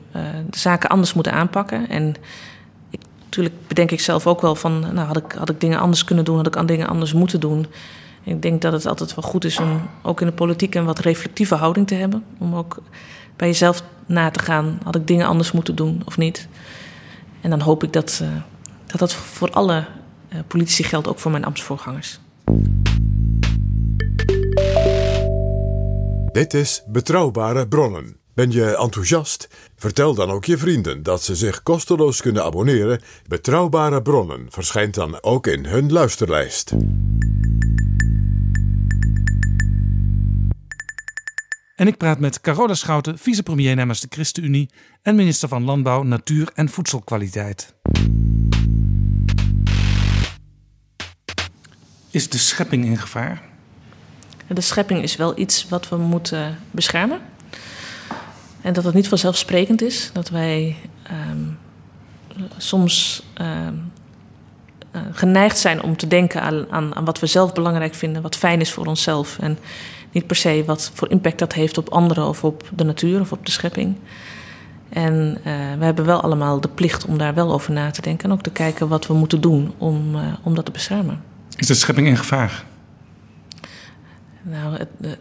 [0.50, 1.90] de zaken anders moeten aanpakken.
[1.90, 2.16] En
[2.90, 6.04] ik natuurlijk bedenk ik zelf ook wel van, nou had ik, had ik dingen anders
[6.04, 7.66] kunnen doen, had ik aan dingen anders moeten doen.
[8.24, 11.00] Ik denk dat het altijd wel goed is om ook in de politiek een wat
[11.00, 12.24] reflectieve houding te hebben.
[12.38, 12.82] Om ook
[13.36, 16.48] bij jezelf na te gaan, had ik dingen anders moeten doen of niet.
[17.42, 18.30] En dan hoop ik dat uh,
[18.86, 19.86] dat, dat voor alle
[20.34, 22.20] uh, politici geldt, ook voor mijn ambtsvoorgangers.
[26.32, 28.16] Dit is Betrouwbare Bronnen.
[28.34, 29.48] Ben je enthousiast?
[29.76, 33.02] Vertel dan ook je vrienden dat ze zich kosteloos kunnen abonneren.
[33.28, 36.74] Betrouwbare Bronnen verschijnt dan ook in hun luisterlijst.
[41.82, 44.70] En ik praat met Carola Schouten, vicepremier namens de ChristenUnie
[45.02, 47.74] en minister van Landbouw, Natuur en Voedselkwaliteit.
[52.10, 53.42] Is de schepping in gevaar?
[54.48, 57.22] De schepping is wel iets wat we moeten beschermen.
[58.62, 60.10] En dat het niet vanzelfsprekend is.
[60.14, 60.76] Dat wij
[61.30, 61.58] um,
[62.58, 63.92] soms um,
[64.96, 68.36] uh, geneigd zijn om te denken aan, aan, aan, wat we zelf belangrijk vinden, wat
[68.36, 69.38] fijn is voor onszelf.
[69.40, 69.58] En
[70.12, 73.32] niet per se wat voor impact dat heeft op anderen of op de natuur of
[73.32, 73.96] op de schepping.
[74.90, 75.44] En uh,
[75.78, 78.30] we hebben wel allemaal de plicht om daar wel over na te denken.
[78.30, 81.24] En ook te kijken wat we moeten doen om, uh, om dat te beschermen.
[81.56, 82.66] Is de schepping in gevaar?
[84.42, 85.18] Nou, het,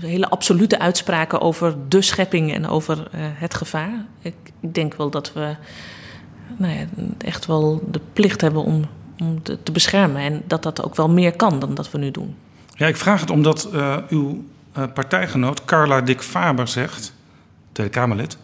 [0.00, 4.04] hele absolute uitspraken over de schepping en over uh, het gevaar.
[4.20, 5.56] Ik, ik, denk wel dat we
[6.56, 6.84] nou ja,
[7.18, 8.84] echt wel de plicht hebben om,
[9.18, 10.22] om te, te, beschermen.
[10.22, 12.34] En dat dat ook wel meer kan dan dat we nu doen.
[12.74, 14.44] Ja, ik vraag het omdat uh, uw
[14.78, 17.14] uh, partijgenoot Carla Dick Faber zegt,
[17.72, 18.36] Tweede Kamerlid...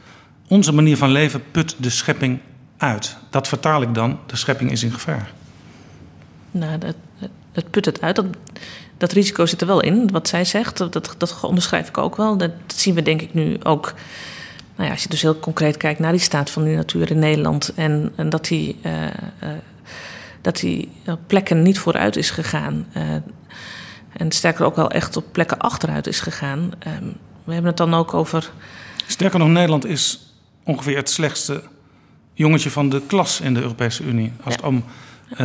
[0.48, 2.38] onze manier van leven put de schepping
[2.76, 3.16] uit.
[3.30, 5.32] Dat vertaal ik dan, de schepping is in gevaar.
[6.50, 6.78] Nou,
[7.52, 8.16] dat, put het uit.
[8.16, 8.26] Dat,
[8.96, 10.76] dat risico zit er wel in, wat zij zegt.
[10.76, 12.36] Dat, dat onderschrijf ik ook wel.
[12.36, 13.94] Dat, zien we denk ik nu ook.
[14.74, 17.18] Nou ja, als je dus heel concreet kijkt naar die staat van de natuur in
[17.18, 17.72] Nederland.
[17.74, 19.06] En, en dat die, uh,
[20.40, 20.88] dat die
[21.26, 22.86] plekken niet vooruit is gegaan.
[24.20, 26.70] En sterker ook wel echt op plekken achteruit is gegaan.
[26.78, 27.04] Ehm,
[27.44, 28.50] we hebben het dan ook over.
[29.06, 31.62] Sterker nog, Nederland is ongeveer het slechtste
[32.34, 34.32] jongetje van de klas in de Europese Unie.
[34.44, 34.60] Als ja.
[34.60, 34.84] het om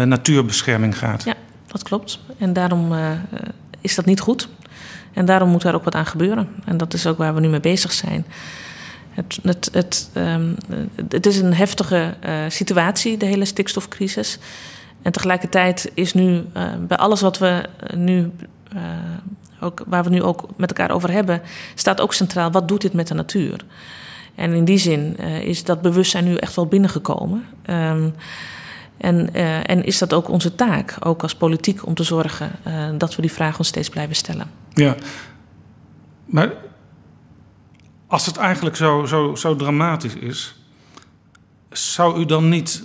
[0.10, 1.24] natuurbescherming gaat.
[1.24, 1.34] Ja,
[1.68, 2.20] dat klopt.
[2.38, 3.12] En daarom uh,
[3.82, 4.50] is dat niet goed.
[5.14, 6.48] En daarom moet daar ook wat aan gebeuren.
[6.66, 8.26] En dat is ook waar we nu mee bezig zijn.
[9.10, 10.56] Het, het, het, um,
[11.10, 14.40] het is een heftige uh, situatie, de hele stikstofcrisis.
[15.02, 17.64] En tegelijkertijd is nu uh, bij alles wat we
[17.96, 18.32] nu,
[19.60, 21.42] ook, waar we nu ook met elkaar over hebben,
[21.76, 23.66] staat ook centraal: wat doet dit met de natuur?
[24.36, 27.46] En in die zin is dat bewustzijn nu echt wel binnengekomen.
[27.70, 28.14] Um,
[28.98, 32.52] en, uh, en, is dat ook onze taak, ook als politiek, om te zorgen
[32.98, 34.50] dat we die vraag ons steeds blijven stellen?
[34.74, 34.96] Ja,
[36.26, 36.54] maar
[38.08, 40.56] als het eigenlijk zo, zo, zo dramatisch is,
[41.72, 42.84] zou u dan niet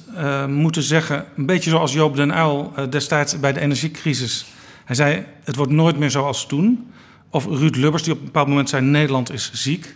[0.48, 4.46] moeten zeggen, een beetje zoals Joop den Uyl destijds bij de energiecrisis.
[4.90, 6.92] Hij zei: Het wordt nooit meer zoals toen.
[7.28, 9.94] Of Ruud Lubbers, die op een bepaald moment zei: Nederland is ziek.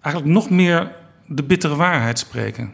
[0.00, 0.92] Eigenlijk nog meer
[1.26, 2.72] de bittere waarheid spreken.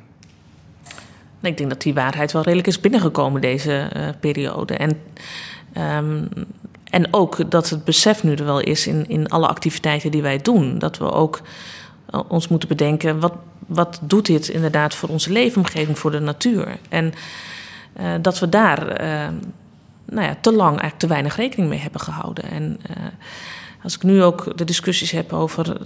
[1.43, 4.75] Ik denk dat die waarheid wel redelijk is binnengekomen deze uh, periode.
[4.75, 5.01] En,
[5.97, 6.29] um,
[6.85, 10.39] en ook dat het besef nu er wel is in, in alle activiteiten die wij
[10.39, 10.79] doen.
[10.79, 11.41] Dat we ook
[12.11, 13.35] uh, ons moeten bedenken, wat,
[13.67, 16.79] wat doet dit inderdaad voor onze leefomgeving, voor de natuur?
[16.89, 17.13] En
[18.01, 19.01] uh, dat we daar
[20.11, 22.51] nou ja, te lang eigenlijk te weinig rekening mee hebben gehouden.
[22.51, 22.81] En
[23.83, 25.77] als ik nu ook de discussies heb over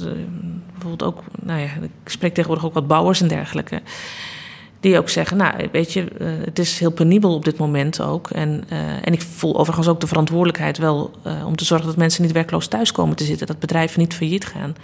[0.73, 3.83] bijvoorbeeld ook, nou ja, ik spreek tegenwoordig ook wat bouwers en dergelijke.
[4.81, 8.31] Die ook zeggen, nou weet je, uh, het is heel penibel op dit moment ook.
[8.31, 11.11] En, uh, en ik voel overigens ook de verantwoordelijkheid wel
[11.47, 13.47] om te zorgen dat mensen niet werkloos thuis komen te zitten.
[13.47, 14.77] Dat bedrijven niet failliet gaan.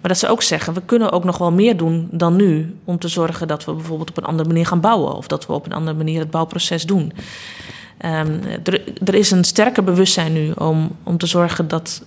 [0.00, 2.76] Maar dat ze ook zeggen, we kunnen ook nog wel meer doen dan nu.
[2.84, 5.14] Om te zorgen dat we bijvoorbeeld op een andere manier gaan bouwen.
[5.14, 7.12] Of dat we op een andere manier het bouwproces doen.
[8.04, 8.40] Um,
[9.04, 12.02] er, is een sterker bewustzijn nu om, om te zorgen dat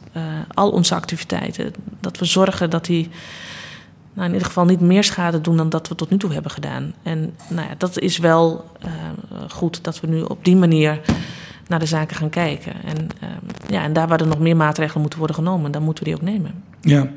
[0.54, 3.10] al onze activiteiten, dat we zorgen dat die
[4.14, 6.52] nou, in ieder geval niet meer schade doen dan dat we tot nu toe hebben
[6.52, 6.94] gedaan.
[7.04, 8.92] En nou ja, dat is wel uh,
[9.50, 11.02] goed dat we nu op die manier
[11.68, 12.74] naar de zaken gaan kijken.
[12.84, 13.30] En, uh,
[13.68, 16.20] ja, en daar waar er nog meer maatregelen moeten worden genomen, dan moeten we die
[16.20, 16.64] ook nemen.
[16.82, 17.08] Ja,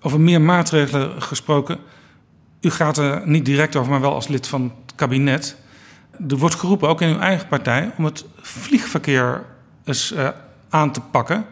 [0.00, 1.78] over meer maatregelen gesproken.
[2.60, 5.56] U gaat er niet direct over, maar wel als lid van het kabinet.
[6.28, 9.44] Er wordt geroepen, ook in uw eigen partij, om het vliegverkeer
[9.84, 10.28] eens uh,
[10.68, 11.46] aan te pakken.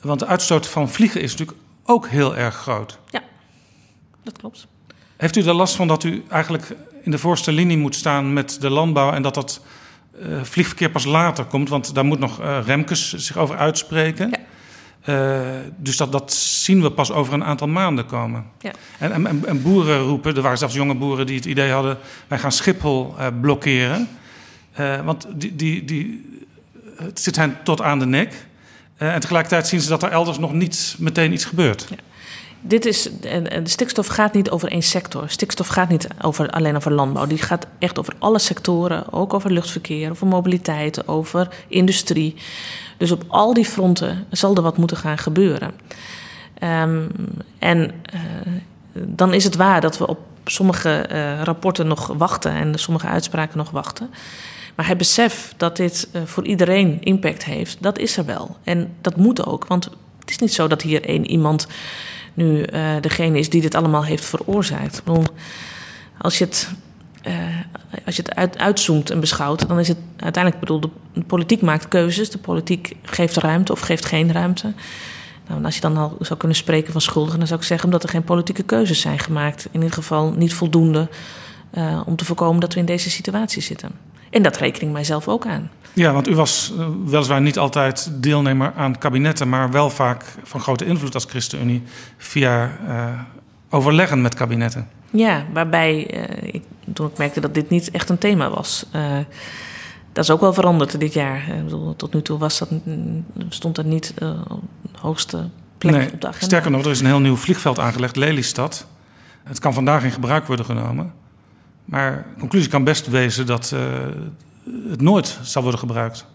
[0.00, 2.98] Want de uitstoot van vliegen is natuurlijk ook heel erg groot.
[3.10, 3.22] Ja
[4.24, 4.66] dat klopt.
[5.16, 8.60] Heeft u er last van dat u eigenlijk in de voorste linie moet staan met
[8.60, 9.60] de landbouw en dat dat
[10.20, 11.68] uh, vliegverkeer pas later komt?
[11.68, 14.30] Want daar moet nog uh, Remkes zich over uitspreken.
[14.30, 14.38] Ja.
[15.08, 15.40] Uh,
[15.76, 18.44] dus dat, dat zien we pas over een aantal maanden komen.
[18.60, 18.70] Ja.
[18.98, 22.38] En, en, en, boeren roepen, er waren zelfs jonge boeren die het idee hadden: wij
[22.38, 24.08] gaan Schiphol uh, blokkeren.
[24.80, 26.30] Uh, want die, die, die,
[26.96, 28.46] het zit hen tot aan de nek.
[28.96, 31.86] en tegelijkertijd zien ze dat er elders nog niet meteen iets gebeurt.
[31.90, 31.96] Ja
[32.66, 35.24] dit is, de stikstof gaat niet over één sector.
[35.28, 37.26] Stikstof gaat niet over, alleen over landbouw.
[37.26, 39.12] Die gaat echt over alle sectoren.
[39.12, 42.34] Ook over luchtverkeer, over mobiliteit, over industrie.
[42.96, 45.72] Dus op al die fronten zal er wat moeten gaan gebeuren.
[46.62, 47.10] Um,
[47.58, 48.20] en uh,
[48.92, 53.58] dan is het waar dat we op sommige uh, rapporten nog wachten en sommige uitspraken
[53.58, 54.10] nog wachten.
[54.74, 58.56] Maar het besef dat dit uh, voor iedereen impact heeft, dat is er wel.
[58.64, 59.84] En dat moet ook, want
[60.20, 61.66] het is niet zo dat hier één iemand
[62.34, 65.02] nu uh, degene is die dit allemaal heeft veroorzaakt.
[66.18, 66.70] Als je het,
[67.26, 67.34] uh,
[68.06, 70.80] als je het uit, uitzoomt en beschouwt, dan is het uiteindelijk bedoel,
[71.12, 74.72] de politiek maakt keuzes, de politiek geeft ruimte of geeft geen ruimte.
[75.48, 78.02] Nou, als je dan al zou kunnen spreken van schuldigen, dan zou ik zeggen omdat
[78.02, 79.64] er geen politieke keuzes zijn gemaakt.
[79.64, 81.08] In ieder geval niet voldoende
[81.74, 83.90] uh, om te voorkomen dat we in deze situatie zitten.
[84.30, 85.70] En dat reken ik mijzelf ook aan.
[85.94, 90.60] Ja, want u was uh, weliswaar niet altijd deelnemer aan kabinetten, maar wel vaak van
[90.60, 91.82] grote invloed als ChristenUnie
[92.16, 93.20] via uh,
[93.70, 94.88] overleggen met kabinetten.
[95.10, 98.86] Ja, waarbij uh, ik, toen ik merkte dat dit niet echt een thema was.
[100.12, 101.42] dat is ook wel veranderd dit jaar.
[101.64, 102.68] Bedoel, tot nu toe was dat,
[103.48, 104.14] stond dat niet
[104.48, 106.46] op de hoogste plek nee, op de agenda.
[106.46, 108.86] Sterker nog, er is een heel nieuw vliegveld aangelegd, Lelystad.
[109.42, 111.12] Het kan vandaag in gebruik worden genomen.
[111.84, 113.74] Maar de conclusie kan best wezen dat
[114.88, 116.26] het nooit zal worden gebruikt.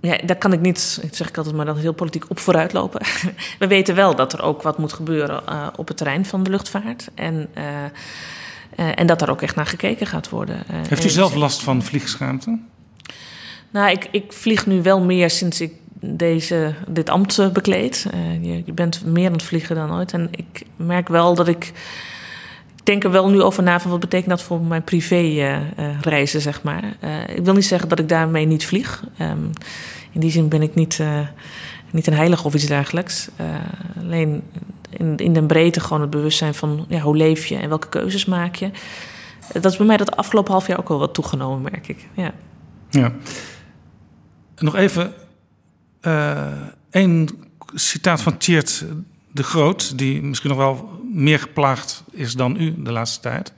[0.00, 3.00] Ja, daar kan ik niet, zeg ik altijd maar dan heel politiek op vooruitlopen.
[3.58, 6.50] We weten wel dat er ook wat moet gebeuren uh, op het terrein van de
[6.50, 7.08] luchtvaart.
[7.14, 10.62] En, uh, en dat daar ook echt naar gekeken gaat worden.
[10.66, 12.58] Heeft u zelf last van vliegschaamte?
[13.70, 18.06] Nou, ik, ik vlieg nu wel meer sinds ik deze, dit ambt bekleed.
[18.40, 20.12] Je, je bent meer aan het vliegen dan ooit.
[20.12, 21.72] En ik merk wel dat ik
[22.88, 26.00] denk er wel nu over na van wat betekent dat voor mijn privé uh, uh,
[26.00, 26.84] reizen, zeg maar.
[27.04, 29.04] Uh, ik wil niet zeggen dat ik daarmee niet vlieg.
[29.20, 29.50] Um,
[30.12, 31.00] in die zin ben ik niet,
[31.90, 33.28] niet een heilige of iets dergelijks.
[33.98, 34.42] alleen
[34.90, 38.24] in, in de breedte gewoon het bewustzijn van ja, hoe leef je en welke keuzes
[38.24, 38.70] maak je.
[39.52, 42.06] Dat is bij mij dat afgelopen half jaar ook wel wat toegenomen, merk ik.
[42.14, 42.32] Ja.
[42.90, 43.12] ja.
[44.56, 45.12] Nog even
[46.90, 47.28] één
[47.74, 48.84] citaat van Tjeerd
[49.38, 53.52] de Groot, die misschien nog wel meer geplaagd is dan u de laatste tijd.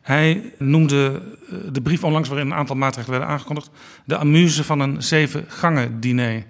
[0.00, 3.70] Hij noemde eh, de brief onlangs waarin een aantal maatregelen werden aangekondigd...
[4.04, 6.44] de amuse van een zeven gangen diner.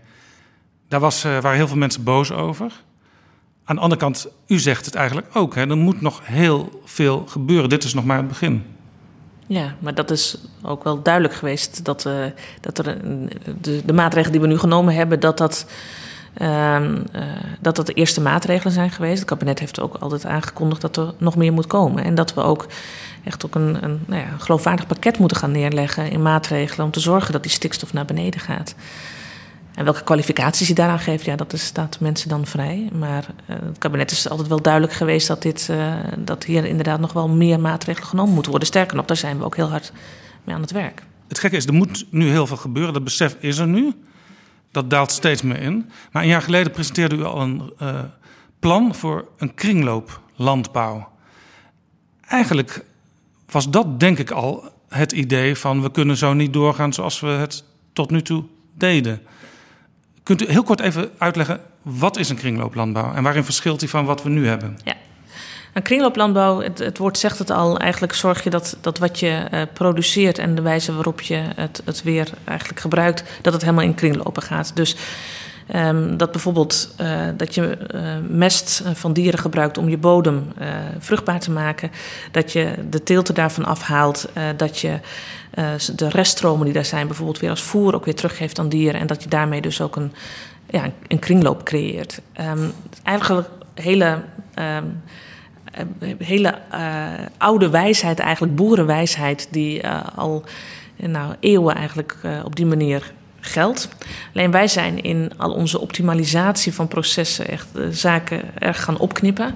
[0.88, 2.72] Daar was, uh, waren heel veel mensen boos over.
[3.64, 5.55] Aan de andere kant, u zegt het eigenlijk ook.
[5.55, 7.68] Hè, er moet nog heel veel gebeuren.
[7.68, 8.62] Dit is nog maar het begin.
[9.46, 11.84] Ja, maar dat is ook wel duidelijk geweest...
[11.84, 12.26] dat, uh,
[12.61, 12.98] dat er,
[13.61, 15.20] de, de maatregelen die we nu genomen hebben...
[15.20, 15.66] dat dat
[16.43, 17.22] Um, uh,
[17.61, 19.18] dat dat de eerste maatregelen zijn geweest.
[19.18, 22.05] Het kabinet heeft ook altijd aangekondigd dat er nog meer moet komen.
[22.05, 22.66] En dat we ook
[23.24, 26.93] echt ook een, een, nou ja, een geloofwaardig pakket moeten gaan neerleggen in maatregelen om
[26.93, 28.74] te zorgen dat die stikstof naar beneden gaat.
[29.74, 32.89] En welke kwalificaties hij daaraan geeft, ja, dat is, staat mensen dan vrij.
[32.93, 37.01] Maar uh, het kabinet is altijd wel duidelijk geweest dat, dit, uh, dat hier inderdaad
[37.01, 38.68] nog wel meer maatregelen genomen moeten worden.
[38.68, 39.93] Sterker nog, daar zijn we ook heel hard
[40.45, 41.03] mee aan het werk.
[41.28, 42.93] Het gekke is, er moet nu heel veel gebeuren.
[42.93, 43.95] Dat besef is er nu.
[44.75, 45.91] Dat daalt steeds meer in.
[46.12, 48.01] Maar een jaar geleden presenteerde u al een uh,
[48.59, 51.09] plan voor een kringlooplandbouw.
[52.20, 52.85] Eigenlijk
[53.51, 57.27] was dat denk ik al het idee van we kunnen zo niet doorgaan zoals we
[57.27, 58.45] het tot nu toe
[58.75, 59.20] deden.
[60.22, 64.05] Kunt u heel kort even uitleggen wat is een kringlooplandbouw en waarin verschilt die van
[64.05, 64.79] wat we nu hebben?
[64.85, 64.97] Ja.
[65.75, 69.45] Een kringlooplandbouw, het, het, woord zegt het al, eigenlijk zorg je dat, dat wat je
[69.53, 73.85] uh, produceert en de wijze waarop je het, het weer eigenlijk gebruikt, dat het helemaal
[73.85, 74.77] in kringlopen gaat.
[74.77, 74.97] Dus
[75.75, 80.53] um, dat bijvoorbeeld uh, dat je uh, mest van dieren gebruikt om je bodem
[80.99, 81.91] vruchtbaar te maken,
[82.31, 84.99] dat je de teelten daarvan afhaalt, dat je
[85.95, 89.07] de reststromen die daar zijn bijvoorbeeld weer als voer ook weer teruggeeft aan dieren en
[89.07, 90.12] dat je daarmee dus ook een,
[90.70, 92.20] ja, een kringloop creëert.
[92.41, 92.72] Um,
[93.03, 94.22] eigenlijk hele
[94.59, 95.03] um,
[96.18, 97.05] hele uh,
[97.39, 100.45] oude wijsheid, eigenlijk boerenwijsheid, die uh, al
[100.97, 103.89] nou, eeuwen eigenlijk uh, op die manier geldt.
[104.35, 109.55] Alleen wij zijn in al onze optimalisatie van processen echt zaken erg gaan opknippen.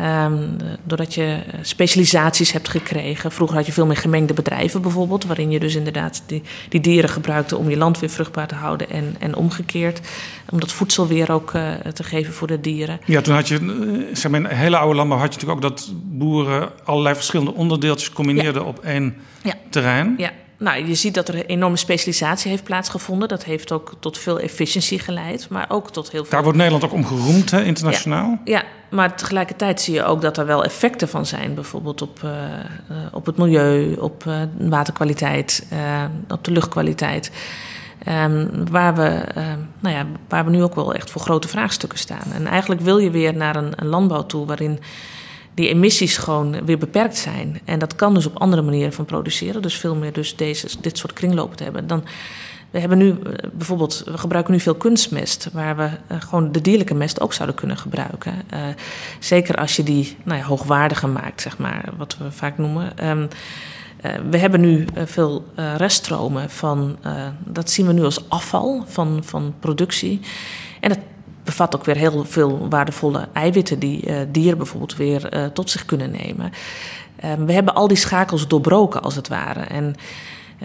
[0.00, 3.32] Um, doordat je specialisaties hebt gekregen.
[3.32, 7.10] Vroeger had je veel meer gemengde bedrijven bijvoorbeeld, waarin je dus inderdaad die, die dieren
[7.10, 10.00] gebruikte om je land weer vruchtbaar te houden en, en omgekeerd.
[10.50, 13.00] Om dat voedsel weer ook uh, te geven voor de dieren.
[13.04, 15.76] Ja, toen had je, eh, zeg maar, in hele oude landbouw had je natuurlijk ook
[15.76, 18.68] dat boeren allerlei verschillende onderdeeltjes combineerden ja.
[18.68, 19.54] op één ja.
[19.70, 20.14] terrein.
[20.16, 20.30] Ja.
[20.58, 23.28] Nou, je ziet dat er een enorme specialisatie heeft plaatsgevonden.
[23.28, 26.30] Dat heeft ook tot veel efficiëntie geleid, maar ook tot heel veel...
[26.30, 28.38] Daar wordt Nederland ook om geroemd, hè, internationaal?
[28.44, 31.54] Ja, ja, maar tegelijkertijd zie je ook dat er wel effecten van zijn.
[31.54, 32.32] Bijvoorbeeld op, uh,
[33.12, 37.30] op het milieu, op uh, waterkwaliteit, uh, op de luchtkwaliteit.
[38.08, 39.22] Um, waar, we,
[39.80, 42.32] nou ja, waar we nu ook wel echt voor grote vraagstukken staan.
[42.34, 44.78] En eigenlijk wil je weer naar een, een landbouw toe waarin
[45.58, 47.60] die emissies gewoon weer beperkt zijn.
[47.64, 49.62] En dat kan dus op andere manieren van produceren.
[49.62, 51.86] Dus veel meer dus deze, dit soort kringlopen te hebben.
[51.86, 52.04] Dan,
[52.70, 56.60] we hebben nu eh, bijvoorbeeld, we gebruiken nu veel kunstmest, waar we uh, gewoon de
[56.60, 58.34] dierlijke mest ook zouden kunnen gebruiken.
[58.54, 58.60] Uh,
[59.18, 63.08] zeker als je die nou ja, hoogwaardiger maakt, zeg maar, wat we vaak noemen.
[63.08, 63.28] Um,
[64.30, 65.44] we hebben nu veel
[65.76, 66.98] reststromen van,
[67.44, 70.20] dat zien we nu als afval van, van productie.
[70.80, 70.98] En dat
[71.48, 75.84] bevat ook weer heel veel waardevolle eiwitten die uh, dieren bijvoorbeeld weer uh, tot zich
[75.84, 76.52] kunnen nemen.
[77.24, 79.60] Um, we hebben al die schakels doorbroken als het ware.
[79.60, 79.94] En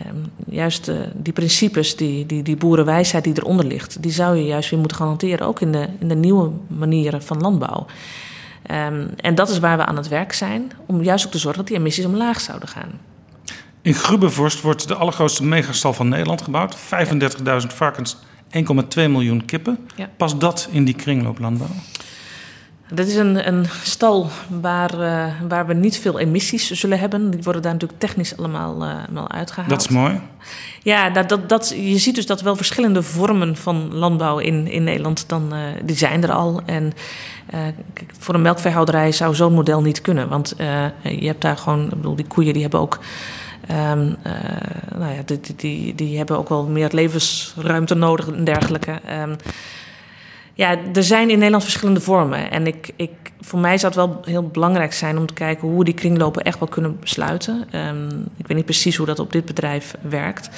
[0.07, 4.45] um, juist uh, die principes, die, die, die boerenwijsheid die eronder ligt, die zou je
[4.45, 7.85] juist weer moeten gaan hanteren, ook in de, in de nieuwe manieren van landbouw.
[8.71, 11.59] Um, en dat is waar we aan het werk zijn, om juist ook te zorgen
[11.59, 12.99] dat die emissies omlaag zouden gaan.
[13.81, 16.77] In Grubbevorst wordt de allergrootste megastal van Nederland gebouwd.
[16.77, 18.17] 35.000 varkens
[18.53, 19.77] 1,2 miljoen kippen.
[19.95, 20.09] Ja.
[20.17, 21.67] Past dat in die kringlooplandbouw?
[22.93, 24.29] Dat is een, een stal
[24.61, 27.31] waar, uh, waar we niet veel emissies zullen hebben.
[27.31, 29.69] Die worden daar natuurlijk technisch allemaal, uh, allemaal uitgehaald.
[29.69, 30.19] Dat is mooi.
[30.83, 34.83] Ja, dat, dat, dat, je ziet dus dat wel verschillende vormen van landbouw in, in
[34.83, 36.61] Nederland, dan, uh, die zijn er al.
[36.65, 36.93] En
[38.19, 40.29] voor een melkveehouderij zou zo'n model niet kunnen.
[40.29, 40.55] Want
[41.01, 42.99] je hebt daar gewoon, ik bedoel, die koeien die hebben ook
[43.71, 44.33] Um, uh,
[44.97, 48.99] nou ja, die, die, die hebben ook wel meer levensruimte nodig en dergelijke.
[49.21, 49.35] Um,
[50.53, 52.51] ja, er zijn in Nederland verschillende vormen.
[52.51, 53.11] En ik, ik,
[53.41, 56.43] voor mij zou het wel heel belangrijk zijn om te kijken hoe we die kringlopen
[56.43, 57.67] echt wel kunnen besluiten.
[57.75, 60.49] Um, ik weet niet precies hoe dat op dit bedrijf werkt.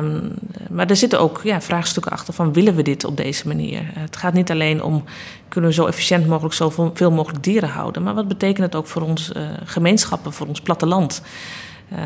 [0.00, 0.32] Um,
[0.70, 3.80] maar er zitten ook ja, vraagstukken achter van willen we dit op deze manier?
[3.84, 5.04] Het gaat niet alleen om
[5.48, 9.02] kunnen we zo efficiënt mogelijk zoveel mogelijk dieren houden, maar wat betekent het ook voor
[9.02, 11.22] ons uh, gemeenschappen, voor ons platteland?
[11.92, 11.98] Uh,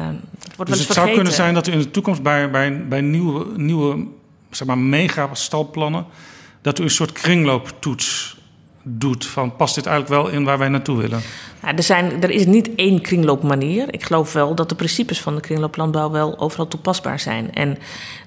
[0.43, 3.01] het wordt dus het zou kunnen zijn dat u in de toekomst bij, bij, bij
[3.01, 4.07] nieuwe, nieuwe
[4.51, 6.07] zeg maar, mega-stalplannen...
[6.62, 8.41] dat u een soort kringlooptoets
[8.83, 11.20] doet van past dit eigenlijk wel in waar wij naartoe willen?
[11.62, 13.95] Ja, er, zijn, er is niet één kringloopmanier.
[13.95, 17.55] Ik geloof wel dat de principes van de kringlooplandbouw wel overal toepasbaar zijn.
[17.55, 17.78] En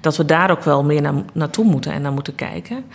[0.01, 2.86] dat we daar ook wel meer naar, naartoe moeten en naar moeten kijken.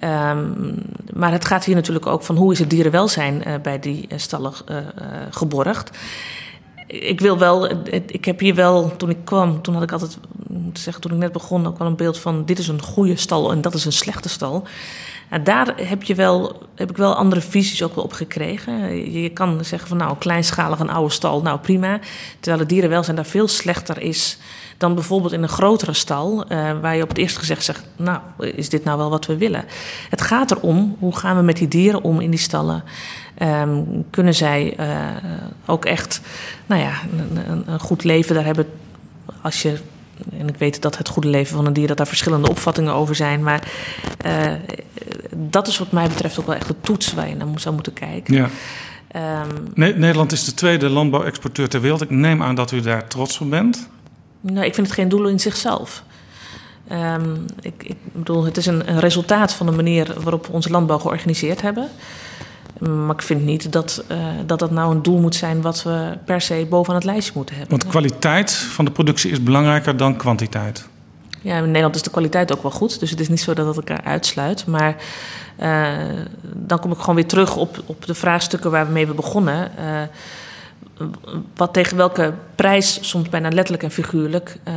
[0.00, 0.74] Um,
[1.14, 4.18] maar het gaat hier natuurlijk ook van hoe is het dierenwelzijn uh, bij die uh,
[4.18, 4.76] stallen uh,
[5.30, 5.98] geborgd
[6.92, 7.70] ik wil wel,
[8.06, 10.18] ik heb hier wel, toen ik kwam, toen had ik altijd,
[10.48, 13.16] moet zeggen, toen ik net begon, ook wel een beeld van: dit is een goede
[13.16, 14.66] stal en dat is een slechte stal.
[15.28, 19.10] En daar heb, je wel, heb ik wel andere visies ook wel op gekregen.
[19.12, 21.98] Je kan zeggen van nou, kleinschalig een oude stal, nou prima.
[22.40, 24.38] Terwijl het dierenwelzijn daar veel slechter is
[24.76, 28.20] dan bijvoorbeeld in een grotere stal, uh, waar je op het eerste gezicht zegt, nou,
[28.38, 29.64] is dit nou wel wat we willen?
[30.10, 32.84] Het gaat erom, hoe gaan we met die dieren om in die stallen?
[33.42, 34.86] Um, kunnen zij uh,
[35.66, 36.20] ook echt,
[36.66, 38.66] nou ja, een, een, goed leven daar hebben
[39.40, 39.78] als je
[40.38, 43.14] en ik weet dat het goede leven van een dier, dat daar verschillende opvattingen over
[43.14, 43.42] zijn.
[43.42, 43.68] Maar
[44.26, 44.52] uh,
[45.36, 47.92] dat is wat mij betreft ook wel echt de toets waar je naar zou moeten
[47.92, 48.34] kijken.
[48.34, 48.48] Ja.
[49.44, 52.02] Um, Nederland is de tweede landbouwexporteur ter wereld.
[52.02, 53.88] Ik neem aan dat u daar trots op bent.
[54.40, 56.02] Nou, ik vind het geen doel in zichzelf.
[56.92, 60.70] Um, ik, ik, bedoel, het is een, een, resultaat van de manier waarop we onze
[60.70, 61.88] landbouw georganiseerd hebben.
[62.78, 66.18] Maar ik vind niet dat, uh, dat dat nou een doel moet zijn wat we
[66.24, 67.78] per se bovenaan het lijstje moeten hebben.
[67.78, 70.88] Want kwaliteit van de productie is belangrijker dan kwantiteit.
[71.42, 73.00] Ja, in Nederland is de kwaliteit ook wel goed.
[73.00, 74.66] Dus het is niet zo dat het elkaar uitsluit.
[74.66, 74.96] Maar
[75.60, 75.88] uh,
[76.54, 79.70] dan kom ik gewoon weer terug op, op de vraagstukken waar we mee hebben begonnen.
[79.78, 80.02] Uh,
[81.56, 84.74] wat tegen welke prijs, soms bijna letterlijk en figuurlijk, uh,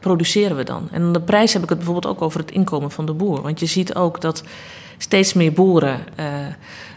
[0.00, 0.88] produceren we dan?
[0.90, 3.42] En de prijs heb ik het bijvoorbeeld ook over het inkomen van de boer.
[3.42, 4.42] Want je ziet ook dat
[4.98, 6.00] steeds meer boeren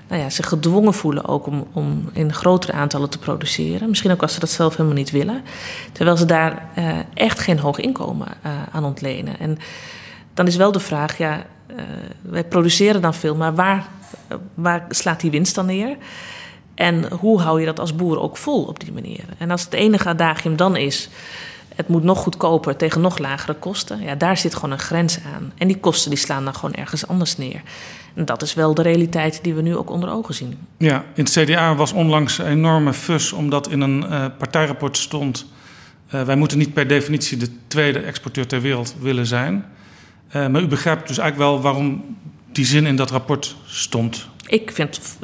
[0.10, 3.90] nou ja, zich gedwongen voelen ook om, om in grotere aantallen te produceren.
[3.90, 5.44] Misschien ook als ze dat zelf helemaal niet willen.
[5.92, 8.28] Terwijl ze daar uh, echt geen hoog inkomen
[8.72, 9.40] aan ontlenen.
[9.40, 9.58] En
[10.34, 11.46] dan is wel de vraag, ja,
[12.22, 13.88] wij produceren dan veel, maar waar,
[14.54, 15.98] waar slaat die winst dan neer?
[16.76, 19.24] En hoe hou je dat als boer ook vol op die manier?
[19.38, 21.10] En als het enige adagium dan is,
[21.80, 25.52] het moet nog goedkoper tegen nog lagere kosten, ja, daar zit gewoon een grens aan.
[25.58, 27.62] En die kosten die slaan dan gewoon ergens anders neer.
[28.14, 30.58] En dat is wel de realiteit die we nu ook onder ogen zien.
[30.78, 35.46] Ja, in het CDA was onlangs een enorme fus omdat in een uh, partijrapport stond...
[36.14, 39.66] Uh, wij moeten niet per definitie de tweede exporteur ter wereld willen zijn.
[40.36, 42.18] Uh, maar u begrijpt dus eigenlijk wel waarom
[42.52, 44.28] die zin in dat rapport stond.
[44.48, 45.18] Ik, vind,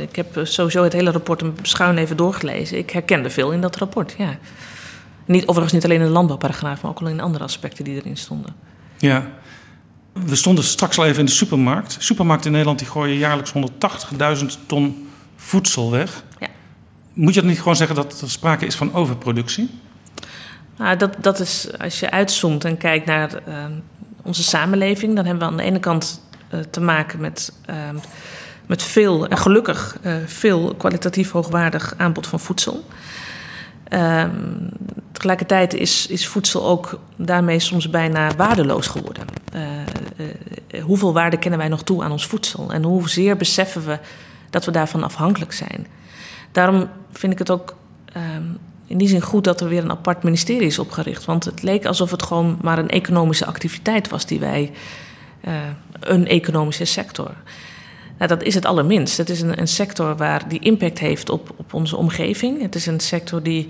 [0.00, 2.78] ik heb sowieso het hele rapport een schuin even doorgelezen.
[2.78, 4.38] Ik herkende veel in dat rapport, ja.
[5.30, 8.16] Niet, overigens niet alleen in de landbouwparagraaf, maar ook al in andere aspecten die erin
[8.16, 8.54] stonden.
[8.98, 9.30] Ja.
[10.12, 11.96] We stonden straks al even in de supermarkt.
[11.98, 13.52] Supermarkten in Nederland die gooien jaarlijks
[14.40, 16.24] 180.000 ton voedsel weg.
[16.38, 16.46] Ja.
[17.12, 19.70] Moet je dan niet gewoon zeggen dat er sprake is van overproductie?
[20.76, 23.64] Nou, dat, dat is, als je uitzoomt en kijkt naar uh,
[24.22, 26.22] onze samenleving, dan hebben we aan de ene kant
[26.54, 27.76] uh, te maken met, uh,
[28.66, 32.84] met veel, en gelukkig veel kwalitatief hoogwaardig aanbod van voedsel.
[33.90, 34.30] Ehm,
[35.12, 39.24] tegelijkertijd is, is voedsel ook daarmee soms bijna waardeloos geworden.
[40.82, 42.72] hoeveel waarde kennen wij nog toe aan ons voedsel?
[42.72, 43.98] En hoezeer beseffen we
[44.50, 45.86] dat we daarvan afhankelijk zijn?
[46.52, 47.76] Daarom vind ik het ook
[48.12, 48.42] ehm,
[48.86, 51.24] in die zin goed dat er weer een apart ministerie is opgericht.
[51.24, 54.72] Want het leek alsof het gewoon maar een economische activiteit was die wij.
[55.44, 55.52] Uh,
[56.00, 57.34] een economische sector.
[58.20, 59.16] Nou, dat is het allerminst.
[59.16, 62.62] Het is een, een, sector waar die impact heeft op, op onze omgeving.
[62.62, 63.66] Het is een sector die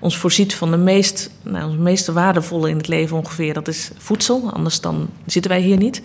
[0.00, 3.54] ons voorziet van de meest, nou, ons meest waardevolle in het leven ongeveer.
[3.54, 6.02] Dat is voedsel, anders dan zitten wij hier niet.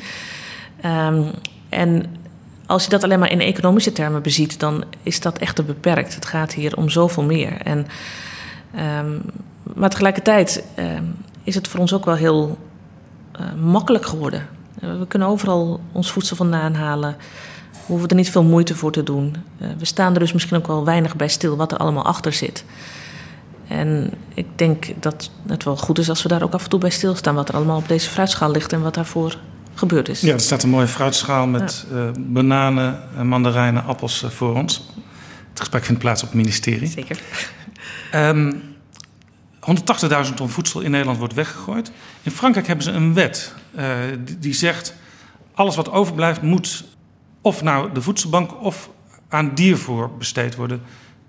[0.85, 1.31] Um,
[1.69, 2.05] en
[2.65, 6.15] als je dat alleen maar in economische termen beziet, dan is dat echt beperkt.
[6.15, 7.61] Het gaat hier om zoveel meer.
[7.61, 7.87] En
[8.75, 9.21] Um,
[9.75, 12.57] maar tegelijkertijd um, is het voor ons ook wel heel
[13.39, 14.47] uh, makkelijk geworden.
[14.79, 17.15] We kunnen overal ons voedsel vandaan halen.
[17.87, 19.35] We hoeven er niet veel moeite voor te doen.
[19.61, 22.33] Uh, we staan er dus misschien ook wel weinig bij stil wat er allemaal achter
[22.33, 22.63] zit.
[23.67, 26.79] En ik denk dat het wel goed is als we daar ook af en toe
[26.79, 27.35] bij stilstaan.
[27.35, 29.37] Wat er allemaal op deze fruitschaal ligt en wat daarvoor
[29.73, 30.21] gebeurd is.
[30.21, 31.95] Ja, er staat een mooie fruitschaal met ja.
[31.95, 34.89] uh, bananen, mandarijnen, appels voor ons.
[35.49, 36.87] Het gesprek vindt plaats op het ministerie.
[36.87, 37.19] Zeker.
[38.15, 38.61] Um,
[40.27, 41.91] 180.000 ton voedsel in Nederland wordt weggegooid.
[42.23, 43.85] In Frankrijk hebben ze een wet uh,
[44.23, 44.93] die, die, zegt...
[45.53, 46.83] alles wat overblijft moet
[47.47, 48.61] of nou de voedselbank...
[48.61, 48.89] of
[49.29, 50.81] aan diervoer besteed worden.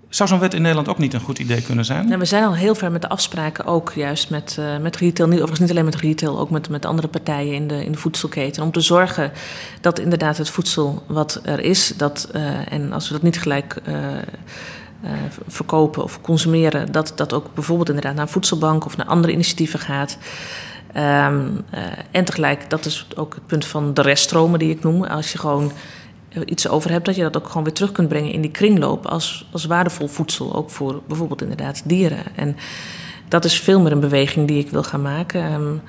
[0.09, 2.07] Zou zo'n wet in Nederland ook niet een goed idee kunnen zijn?
[2.07, 5.27] Nou, we zijn al heel ver met de afspraken, ook juist met, uh, met retail.
[5.27, 7.97] Niet, overigens niet alleen met retail, ook met, met andere partijen in de, in de
[7.97, 8.63] voedselketen.
[8.63, 9.31] Om te zorgen
[9.81, 11.93] dat inderdaad het voedsel wat er is...
[11.97, 13.81] Dat, uh, en als we dat niet gelijk...
[13.87, 13.95] Uh,
[15.47, 20.17] verkopen of consumeren, dat dat ook bijvoorbeeld inderdaad naar voedselbank of naar andere initiatieven gaat.
[20.95, 21.25] Uh,
[22.11, 25.03] en tegelijk, dat is ook het punt van de reststromen die ik noem.
[25.03, 25.71] Als je gewoon
[26.45, 29.05] iets over hebt, dat je dat ook gewoon weer terug kunt brengen in die kringloop
[29.05, 30.55] als, als waardevol voedsel.
[30.55, 32.23] Ook voor bijvoorbeeld inderdaad dieren.
[32.35, 32.57] En
[33.27, 35.53] dat is veel meer een beweging die ik wil gaan maken.
[35.53, 35.81] Um,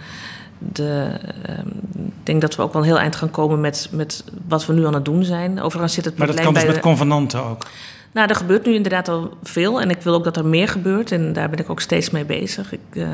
[0.59, 1.11] de,
[1.49, 4.67] um, ik denk dat we ook wel een heel eind gaan komen met, met wat
[4.67, 5.61] we nu aan het doen zijn.
[5.61, 7.67] Overigens zit het maar dat kan dus met convenanten ook?
[8.13, 11.13] Nou, er gebeurt nu inderdaad al veel en ik wil ook dat er meer gebeurt
[11.13, 12.73] en daar ben ik ook steeds mee bezig.
[12.73, 13.09] Ik uh,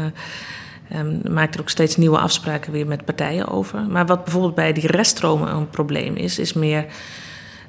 [0.95, 3.81] um, maak er ook steeds nieuwe afspraken weer met partijen over.
[3.81, 6.87] Maar wat bijvoorbeeld bij die reststromen een probleem is, is meer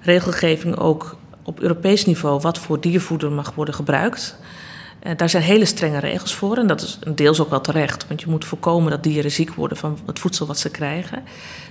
[0.02, 4.38] regelgeving ook op Europees niveau wat voor diervoeder mag worden gebruikt.
[5.04, 8.22] Uh, daar zijn hele strenge regels voor en dat is deels ook wel terecht, want
[8.22, 11.24] je moet voorkomen dat dieren ziek worden van het voedsel wat ze krijgen.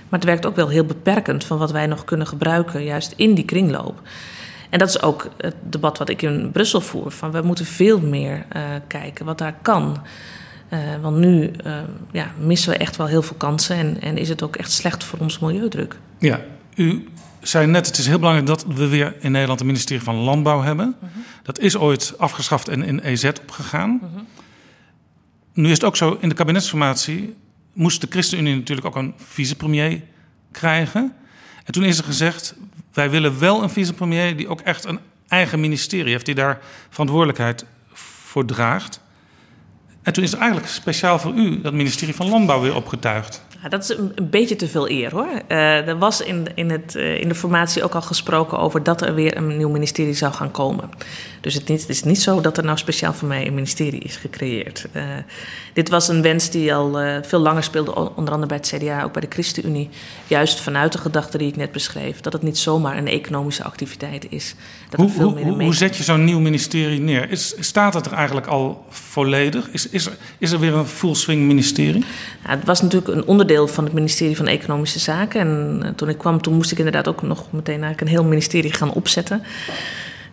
[0.09, 3.33] Maar het werkt ook wel heel beperkend van wat wij nog kunnen gebruiken, juist in
[3.33, 4.01] die kringloop.
[4.69, 7.11] En dat is ook het debat wat ik in Brussel voer.
[7.11, 9.97] Van we moeten veel meer uh, kijken wat daar kan.
[10.73, 11.77] Uh, want nu uh,
[12.11, 15.03] ja, missen we echt wel heel veel kansen en, en is het ook echt slecht
[15.03, 15.95] voor ons milieudruk.
[16.19, 16.41] Ja,
[16.75, 17.07] u
[17.41, 20.61] zei net, het is heel belangrijk dat we weer in Nederland een ministerie van Landbouw
[20.61, 20.95] hebben.
[21.03, 21.23] Uh -huh.
[21.43, 23.99] Dat is ooit afgeschaft en in EZ opgegaan.
[24.01, 24.21] -huh.
[25.53, 27.35] Nu is het ook zo, in de kabinetsformatie
[27.73, 30.01] moest de ChristenUnie natuurlijk ook een vicepremier
[30.51, 31.13] krijgen.
[31.63, 32.55] En toen is er gezegd,
[32.93, 36.59] wij willen wel een vicepremier die ook echt een eigen ministerie heeft, die daar
[36.89, 38.99] verantwoordelijkheid voor draagt.
[40.07, 43.41] En toen is eigenlijk speciaal voor u dat ministerie van Landbouw weer opgetuigd.
[43.69, 45.27] Dat is een, beetje te veel eer hoor.
[45.47, 49.01] Uh, er was in, in, het, uh, in de formatie ook al gesproken over dat
[49.01, 50.89] er weer een nieuw ministerie zou gaan komen.
[51.41, 53.99] Dus het, niet, het is niet zo dat er nou speciaal voor mij een ministerie
[53.99, 54.87] is gecreëerd.
[54.93, 55.03] Uh,
[55.73, 59.13] dit was een wens die al veel langer speelde, onder andere bij het CDA, ook
[59.13, 59.89] bij de ChristenUnie.
[60.27, 64.27] Juist vanuit de gedachte die ik net beschreef, dat het niet zomaar een economische activiteit
[64.29, 64.55] is.
[64.89, 67.29] Dat hoe, veel hoe, hoe zet je zo'n nieuw ministerie neer?
[67.29, 69.69] Is, staat het er eigenlijk al volledig?
[69.71, 72.05] Is, is, er, is er weer een full swing ministerie?
[72.43, 75.39] Ja, het was natuurlijk een onderdeel van het ministerie van Economische Zaken.
[75.39, 78.23] En uh, toen ik kwam, toen moest ik inderdaad ook nog meteen eigenlijk een heel
[78.23, 79.43] ministerie gaan opzetten.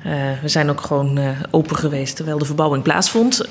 [0.06, 3.48] Uh, we zijn ook gewoon uh, open geweest terwijl de verbouwing plaatsvond.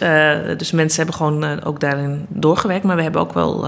[0.57, 2.83] dus mensen hebben gewoon ook daarin doorgewerkt.
[2.83, 3.67] Maar we hebben ook wel.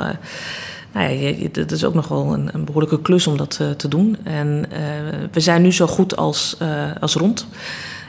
[0.92, 4.18] nou ja, het is ook nog wel een, een behoorlijke klus om dat te doen.
[4.24, 4.66] En
[5.32, 6.58] we zijn nu zo goed als,
[7.00, 7.48] als rond.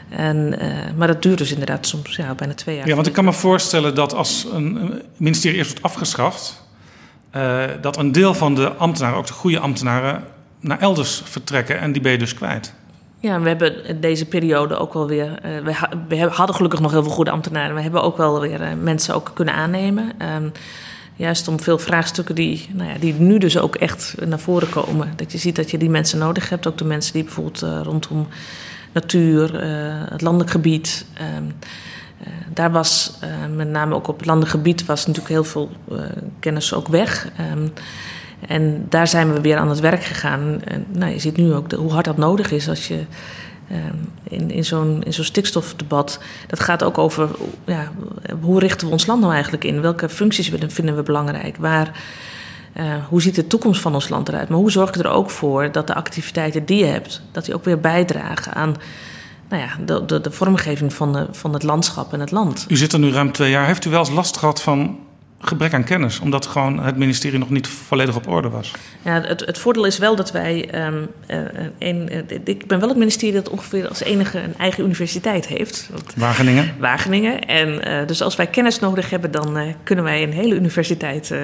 [0.08, 0.58] En,
[0.96, 2.88] maar dat duurt dus inderdaad soms ja, bijna twee jaar.
[2.88, 6.62] Ja, want ik kan me voorstellen dat als een, een ministerie eerst wordt afgeschaft,
[7.80, 10.24] dat een deel van de ambtenaren, ook de goede ambtenaren,
[10.60, 12.74] naar elders vertrekken en die ben je dus kwijt.
[13.26, 15.28] Ja, we hebben deze periode ook wel weer.
[15.28, 15.74] Uh, we,
[16.08, 17.74] we, hadden gelukkig nog heel veel goede ambtenaren.
[17.74, 20.12] We hebben ook wel weer uh, mensen ook kunnen aannemen.
[20.36, 20.52] Um,
[21.16, 25.12] juist om veel vraagstukken die, nou ja, die nu dus ook echt naar voren komen.
[25.16, 26.66] Dat je ziet dat je die mensen nodig hebt.
[26.66, 28.28] Ook de mensen die bijvoorbeeld uh, rondom
[28.92, 29.60] natuur,
[30.10, 31.06] het landelijk gebied.
[31.36, 31.52] Um,
[32.52, 33.18] daar was
[33.54, 35.70] met name ook op het gebied was natuurlijk heel veel
[36.40, 37.28] kennis ook weg.
[37.52, 37.72] Um,
[38.40, 40.60] en daar zijn we weer aan het werk gegaan.
[40.92, 43.04] Nou, je ziet nu ook hoe hard dat nodig is als je
[43.72, 46.18] um, in, in zo'n stikstofdebat.
[46.46, 47.28] Dat gaat ook over
[47.64, 47.92] ja,
[48.40, 49.80] hoe richten we ons land nou eigenlijk in?
[49.80, 51.56] Welke functies vinden we belangrijk?
[51.56, 52.00] Waar,
[52.76, 54.48] uh, hoe ziet de toekomst van ons land eruit?
[54.48, 57.54] Maar hoe zorg je er ook voor dat de activiteiten die je hebt, dat die
[57.54, 58.76] ook weer bijdragen aan
[59.48, 62.66] nou ja, de, de, vormgeving van, van het landschap en het land?
[62.68, 63.66] U zit er nu ruim twee jaar.
[63.66, 64.98] Heeft u wel eens last gehad van
[65.40, 68.72] gebrek aan kennis, omdat gewoon het ministerie nog niet volledig op orde was.
[69.02, 70.84] Ja, het, het voordeel is wel dat wij.
[70.86, 71.38] Um, uh,
[71.78, 75.90] een, uh, ik ben wel het ministerie dat ongeveer als enige een eigen universiteit heeft.
[76.16, 76.74] Wageningen.
[76.78, 77.46] Wageningen.
[77.46, 81.34] En uh, dus als wij kennis nodig hebben, dan kunnen wij een hele universiteit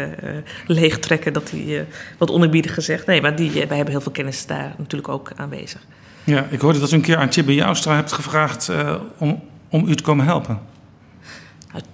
[0.67, 1.33] leegtrekken.
[1.33, 1.81] Dat die,
[2.19, 3.07] wat onerbiedig gezegd.
[3.07, 5.81] Nee, maar die, wij hebben heel veel kennis daar natuurlijk ook aanwezig.
[6.25, 8.71] Ja, ik hoorde dat u een keer aan Tjibbe Joustra hebt gevraagd
[9.19, 10.72] om, om u te komen helpen.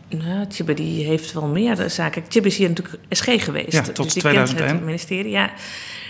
[0.09, 2.29] Nou, Tjibbe die heeft wel meer zaken.
[2.29, 3.73] Tjibbe is hier natuurlijk SG geweest.
[3.73, 4.67] Ja, tot dus die 2001.
[4.67, 5.51] kent het ministerie, ja.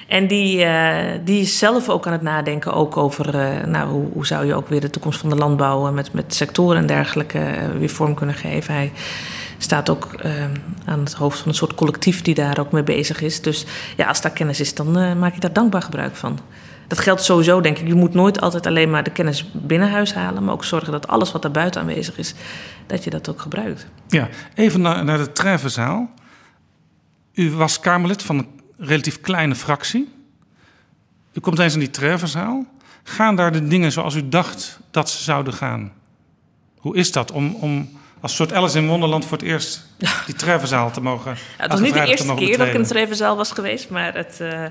[0.06, 3.34] En die, uh, die is zelf ook aan het nadenken ook over...
[3.34, 5.92] Uh, nou, hoe, hoe, zou je ook weer de toekomst van de landbouw...
[5.92, 8.74] met, met sectoren en dergelijke uh, weer vorm kunnen geven.
[8.74, 8.92] Hij
[9.58, 10.14] staat ook
[10.84, 12.22] aan het hoofd van een soort collectief...
[12.22, 13.40] die daar ook mee bezig is.
[13.40, 16.38] Dus ja, als daar kennis is, dan maak je daar dankbaar gebruik van
[16.88, 17.86] dat geldt sowieso, denk ik.
[17.86, 21.08] Je moet nooit altijd alleen maar de kennis binnen huis halen, maar ook zorgen dat
[21.08, 22.34] alles wat daar buiten aanwezig is,
[22.86, 23.86] dat je dat ook gebruikt.
[24.08, 26.10] Ja, even naar, naar de Trevenzaal.
[27.34, 30.08] U was Kamerlid van een relatief kleine fractie.
[31.32, 32.66] U komt eens in die Trevenzaal.
[33.02, 35.92] Gaan daar de dingen zoals u dacht dat ze zouden gaan?
[36.78, 37.88] Hoe is dat om, om
[38.20, 39.86] als soort Alice in Wonderland voor het eerst
[40.26, 42.88] die Trevenzaal te mogen ja, Het was niet de eerste keer dat ik in de
[42.88, 44.38] Trevenzaal was geweest, maar het...
[44.40, 44.64] Uh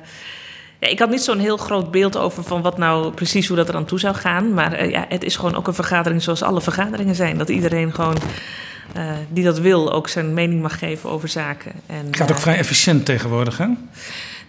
[0.80, 3.69] ja, ik had niet zo'n heel groot beeld over van wat nou precies hoe dat
[3.69, 4.53] er aan toe zou gaan.
[4.53, 7.38] Maar uh, ja, het is gewoon ook een vergadering zoals alle vergaderingen zijn.
[7.38, 8.17] Dat iedereen gewoon
[8.97, 11.71] uh, die dat wil ook zijn mening mag geven over zaken.
[11.86, 13.67] En, het gaat ook uh, vrij efficiënt tegenwoordig, hè?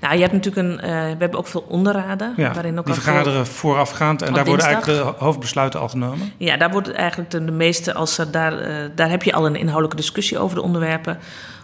[0.00, 0.74] Nou, je hebt natuurlijk een.
[0.74, 2.32] Uh, we hebben ook veel onderraden.
[2.36, 4.66] Ja, waarin ook die vergaderen veel, voorafgaand en daar dinsdag.
[4.66, 6.32] worden eigenlijk de hoofdbesluiten al genomen.
[6.36, 7.94] Ja, daar wordt eigenlijk de, de meeste.
[7.94, 8.52] Als er daar,
[8.94, 11.18] daar heb je al een inhoudelijke discussie over de onderwerpen.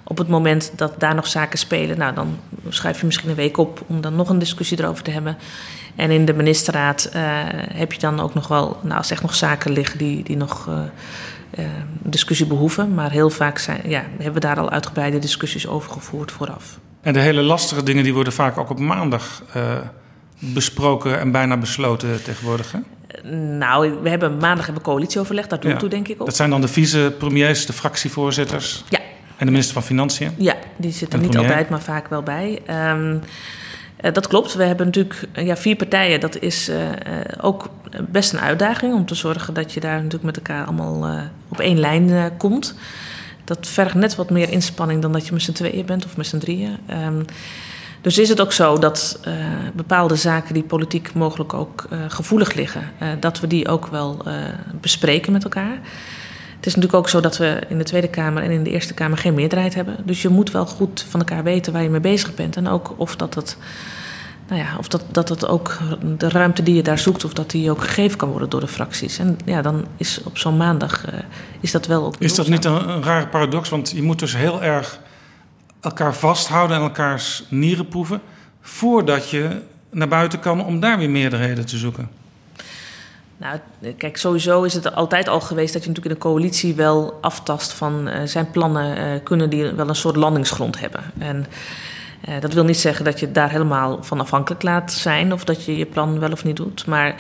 [0.05, 2.39] Op het moment dat daar nog zaken spelen, nou, dan
[2.69, 5.37] schrijf je misschien een week op om dan nog een discussie erover te hebben.
[5.97, 7.23] En in de ministerraad uh,
[7.73, 10.67] heb je dan ook nog wel, nou, als echt nog zaken liggen die, die nog
[10.69, 10.75] uh,
[11.59, 11.65] uh,
[12.03, 12.95] discussie behoeven.
[12.95, 16.79] Maar heel vaak zijn, ja, hebben we daar al uitgebreide discussies over gevoerd vooraf.
[17.01, 19.43] En de hele lastige dingen die worden vaak ook op maandag
[20.39, 22.73] besproken en bijna besloten tegenwoordig.
[22.73, 22.79] Hè?
[23.33, 25.77] Nou, we hebben maandag hebben coalitieoverleg, daar doet ja.
[25.77, 26.27] toe denk ik ook.
[26.27, 28.85] Dat zijn dan de vicepremiers, de fractievoorzitters.
[28.89, 29.01] Ja,
[29.45, 30.31] en de minister van Financiën?
[30.37, 32.63] Ja, die zit er niet altijd, maar vaak wel bij.
[32.91, 33.21] Um,
[34.01, 34.55] uh, dat klopt.
[34.55, 36.21] We hebben natuurlijk ja, vier partijen.
[36.21, 36.77] Dat is uh,
[37.41, 37.71] ook
[38.09, 41.61] best een uitdaging om te zorgen dat je daar natuurlijk met elkaar allemaal uh, op
[41.61, 42.75] één lijn komt.
[43.45, 46.27] Dat vergt net wat meer inspanning dan dat je met z'n tweeën bent of met
[46.27, 46.77] z'n drieën.
[47.07, 47.25] Um,
[48.01, 49.21] dus is het ook zo dat
[49.75, 52.83] bepaalde zaken die politiek mogelijk ook gevoelig liggen,
[53.21, 54.25] dat we die ook wel
[54.81, 55.79] bespreken met elkaar.
[56.65, 58.95] Het is natuurlijk ook zo dat we in de Tweede Kamer en in de Eerste
[58.95, 59.97] Kamer geen meerderheid hebben.
[60.05, 62.57] Dus je moet wel goed van elkaar weten waar je mee bezig bent.
[62.57, 63.57] En ook of dat het.
[64.49, 65.79] Nou ja, of dat, dat het ook
[66.17, 68.67] de ruimte die je daar zoekt, of dat die ook gegeven kan worden door de
[68.67, 69.19] fracties.
[69.19, 71.19] En ja, dan is op zo'n maandag uh,
[71.61, 72.15] is dat wel.
[72.19, 73.69] Is dat niet een, een rare paradox?
[73.69, 75.01] Want je moet dus heel erg
[75.81, 78.21] elkaar vasthouden en elkaars nieren proeven.
[78.61, 79.61] voordat je
[79.91, 82.24] naar buiten kan om daar weer meerderheden te zoeken.
[83.37, 83.59] Nou,
[83.97, 87.73] kijk, sowieso is het altijd al geweest dat je natuurlijk in een coalitie wel aftast
[87.73, 91.03] van uh, zijn plannen, uh, kunnen die wel een soort landingsgrond hebben.
[91.19, 91.47] En
[92.29, 95.65] uh, dat wil niet zeggen dat je daar helemaal van afhankelijk laat zijn of dat
[95.65, 96.87] je je plan wel of niet doet.
[96.87, 97.15] Maar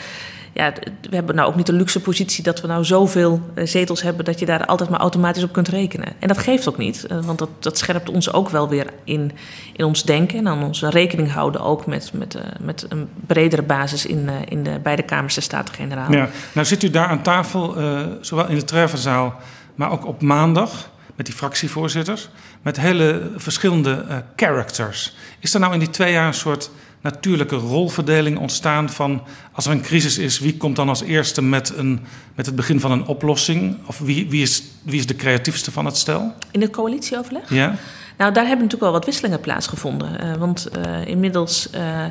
[0.54, 0.72] ja,
[1.10, 4.38] we hebben nou ook niet de luxe positie dat we nou zoveel zetels hebben dat
[4.38, 6.12] je daar altijd maar automatisch op kunt rekenen.
[6.18, 9.32] En dat geeft ook niet, want dat, dat scherpt ons ook wel weer in,
[9.72, 13.62] in ons denken en aan onze rekening houden ook met, met, uh, met een bredere
[13.62, 16.12] basis in, in de beide Kamers de Staten-Generaal.
[16.12, 17.74] Ja, nou zit u daar aan tafel,
[18.20, 19.34] zowel in de Treffenzaal,
[19.74, 22.28] maar ook op maandag met die fractievoorzitters,
[22.62, 25.16] met hele verschillende characters.
[25.38, 26.70] Is er nou in die twee jaar een soort
[27.04, 31.72] natuurlijke rolverdeling ontstaan van als er een crisis is, wie komt dan als eerste met,
[31.76, 32.00] een,
[32.34, 33.76] met het begin van een oplossing?
[33.86, 36.32] Of wie, wie, is, wie is de creatiefste van het stel?
[36.50, 37.50] In het coalitieoverleg?
[37.50, 37.76] Ja.
[38.16, 40.24] Nou, daar hebben natuurlijk wel wat wisselingen plaatsgevonden.
[40.24, 42.04] Uh, want uh, inmiddels uh,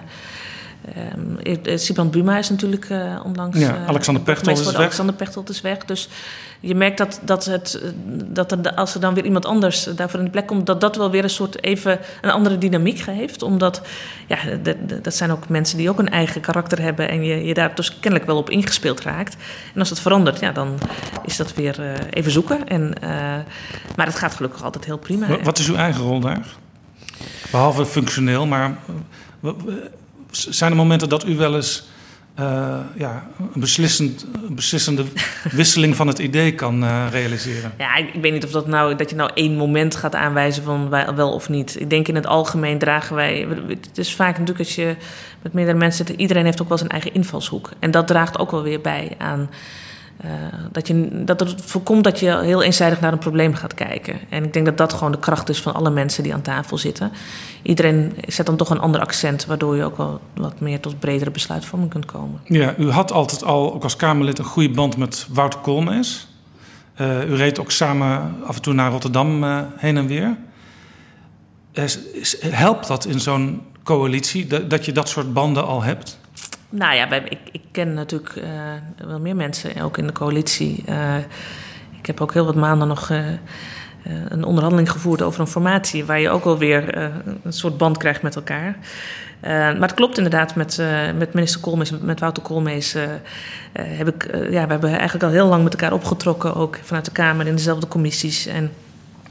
[1.95, 3.59] Um, Buma is natuurlijk uh, onlangs.
[3.59, 4.75] Ja, Alexander Pechtold is weg.
[4.75, 5.77] Alexander Pechtold is weg.
[5.77, 6.09] Dus
[6.59, 7.93] je merkt dat, dat, het,
[8.25, 10.95] dat er, als er dan weer iemand anders daarvoor in de plek komt, dat dat
[10.95, 13.41] wel weer een soort even een andere dynamiek geeft.
[13.41, 13.81] Omdat
[14.27, 14.37] ja,
[15.01, 17.99] dat zijn ook mensen die ook een eigen karakter hebben en je, je daar dus
[17.99, 19.35] kennelijk wel op ingespeeld raakt.
[19.73, 20.77] En als dat verandert, ja, dan
[21.25, 22.67] is dat weer uh, even zoeken.
[22.67, 23.09] En, uh,
[23.95, 25.27] maar het gaat gelukkig altijd heel prima.
[25.43, 26.47] Wat is uw eigen rol daar?
[27.51, 28.77] Behalve functioneel, maar
[30.37, 31.83] zijn er momenten dat u wel eens
[32.39, 35.05] uh, ja, een, beslissend, beslissende
[35.51, 37.73] wisseling van het idee kan uh, realiseren?
[37.77, 40.63] Ja, ik, ik, weet niet of dat, nou, dat je nou één moment gaat aanwijzen
[40.63, 41.79] van wel of niet.
[41.79, 43.47] Ik denk in het algemeen dragen wij.
[43.67, 44.95] Het is vaak natuurlijk als je
[45.41, 47.69] met meerdere mensen iedereen heeft ook wel zijn eigen invalshoek.
[47.79, 49.49] En dat draagt ook wel weer bij aan
[50.25, 50.31] uh,
[50.71, 54.19] dat, je, dat het voorkomt dat je heel eenzijdig naar een probleem gaat kijken.
[54.29, 56.77] En ik denk dat dat gewoon de kracht is van alle mensen die aan tafel
[56.77, 57.11] zitten.
[57.61, 61.31] Iedereen zet dan toch een ander accent, waardoor je ook wel wat meer tot bredere
[61.31, 62.39] besluitvorming kunt komen.
[62.43, 66.27] Ja, u had altijd al, ook als Kamerlid, een goede band met Wouter Koolmees.
[67.01, 70.37] Uh, u reed ook samen af en toe naar Rotterdam uh, heen en weer.
[72.39, 76.21] helpt dat in zo'n coalitie, dat je dat soort banden al hebt?
[76.75, 80.83] Nou ja, ik, ik ken natuurlijk uh, wel meer mensen, ook in de coalitie.
[80.89, 81.17] Uh,
[81.99, 83.25] ik heb ook heel wat maanden nog uh,
[84.27, 86.05] een onderhandeling gevoerd over een formatie...
[86.05, 86.97] waar je ook wel weer
[87.43, 88.77] een soort band krijgt met elkaar.
[89.41, 90.81] maar het klopt inderdaad, met,
[91.17, 92.95] met minister Koolmees, met Wouter Koolmees...
[93.73, 96.55] heb ik, ja, we hebben eigenlijk al heel lang met elkaar opgetrokken...
[96.55, 98.45] ook vanuit de Kamer in dezelfde commissies...
[98.45, 98.71] En,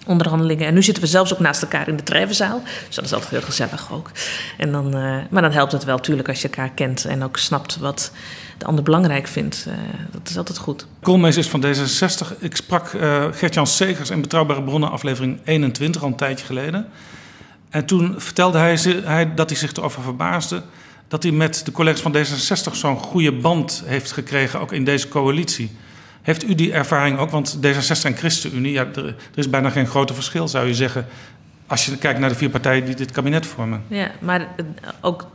[0.07, 0.66] onderhandelingen.
[0.66, 2.62] En nu zitten we zelfs ook naast elkaar in de treffenzaal.
[2.86, 4.11] Dus dat is altijd heel gezellig ook.
[4.59, 7.36] En dan, uh, maar dan helpt het wel natuurlijk als je elkaar kent en ook
[7.36, 8.12] snapt wat
[8.59, 9.64] de ander belangrijk vindt.
[9.68, 9.74] Uh,
[10.11, 10.86] dat is altijd goed.
[11.00, 12.38] Koolmees is van D66.
[12.38, 16.86] Ik sprak uh, Gert-Jan Segers in Betrouwbare Bronnen aflevering 21 al een tijdje geleden.
[17.70, 18.74] En toen vertelde hij,
[19.05, 20.62] hij dat hij zich erover verbaasde...
[21.09, 25.09] dat hij met de collega's van D66 zo'n goede band heeft gekregen, ook in deze
[25.09, 25.70] coalitie...
[26.22, 27.30] Heeft u die ervaring ook?
[27.30, 31.06] Want D66 en ChristenUnie, ja, er, is bijna geen grote verschil, zou je zeggen.
[31.66, 33.82] Als je kijkt naar de vier partijen die dit kabinet vormen.
[33.88, 34.64] Ja, maar eh,
[35.00, 35.26] ook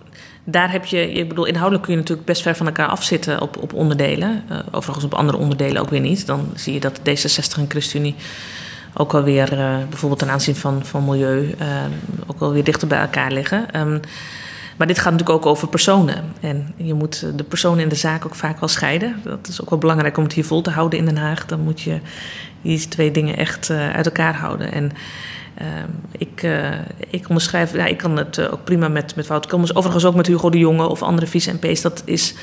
[0.50, 3.58] daar heb je, ik bedoel, inhoudelijk kun je natuurlijk best ver van elkaar afzitten op,
[3.58, 4.44] op onderdelen.
[4.52, 6.26] Uh, overigens op andere onderdelen ook weer niet.
[6.26, 8.16] Dan zie je dat D66 en ChristenUnie
[8.94, 11.84] ook alweer, uh, bijvoorbeeld ten aanzien van, van milieu, uh,
[12.28, 13.80] ook alweer dichter bij elkaar liggen.
[13.80, 14.00] Um,
[14.78, 16.24] maar dit gaat natuurlijk ook over personen.
[16.40, 19.20] En je moet de personen in de zaak ook vaak wel scheiden.
[19.24, 21.46] Dat is ook wel belangrijk om het hier vol te houden in Den Haag.
[21.46, 22.00] Dan moet je
[22.62, 24.72] die twee dingen echt uh, uit elkaar houden.
[24.72, 24.92] En
[25.62, 25.68] uh,
[26.12, 26.70] ik, uh,
[27.10, 29.76] ik onderschrijf, ja, ik kan het ook prima met, met Wouter Koolmees.
[29.76, 31.82] Overigens ook met Hugo de Jonge of andere vice-MP's.
[31.82, 32.36] Dat, is,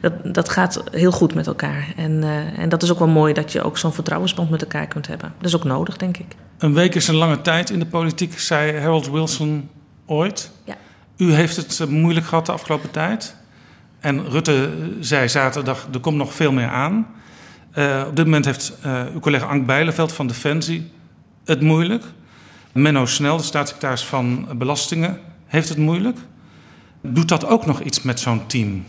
[0.00, 1.92] dat, dat gaat heel goed met elkaar.
[1.96, 2.24] En,
[2.56, 5.32] en dat is ook wel mooi dat je ook zo'n vertrouwensband met elkaar kunt hebben.
[5.36, 6.26] Dat is ook nodig, denk ik.
[6.58, 9.68] Een week is een lange tijd in de politiek, zei Harold Wilson
[10.06, 10.50] ooit.
[10.64, 10.76] Ja.
[11.16, 13.36] U heeft het eh, moeilijk gehad de afgelopen tijd.
[14.00, 17.06] En Rutte zei zaterdag, er komt nog veel meer aan.
[17.78, 20.90] Uh, op dit moment heeft uh, uw collega Ank Bijleveld van Defensie
[21.44, 22.04] het moeilijk.
[22.72, 26.18] Menno Snel, de staatssecretaris van Belastingen, heeft het moeilijk.
[27.00, 28.84] Doet dat ook nog iets met zo'n team?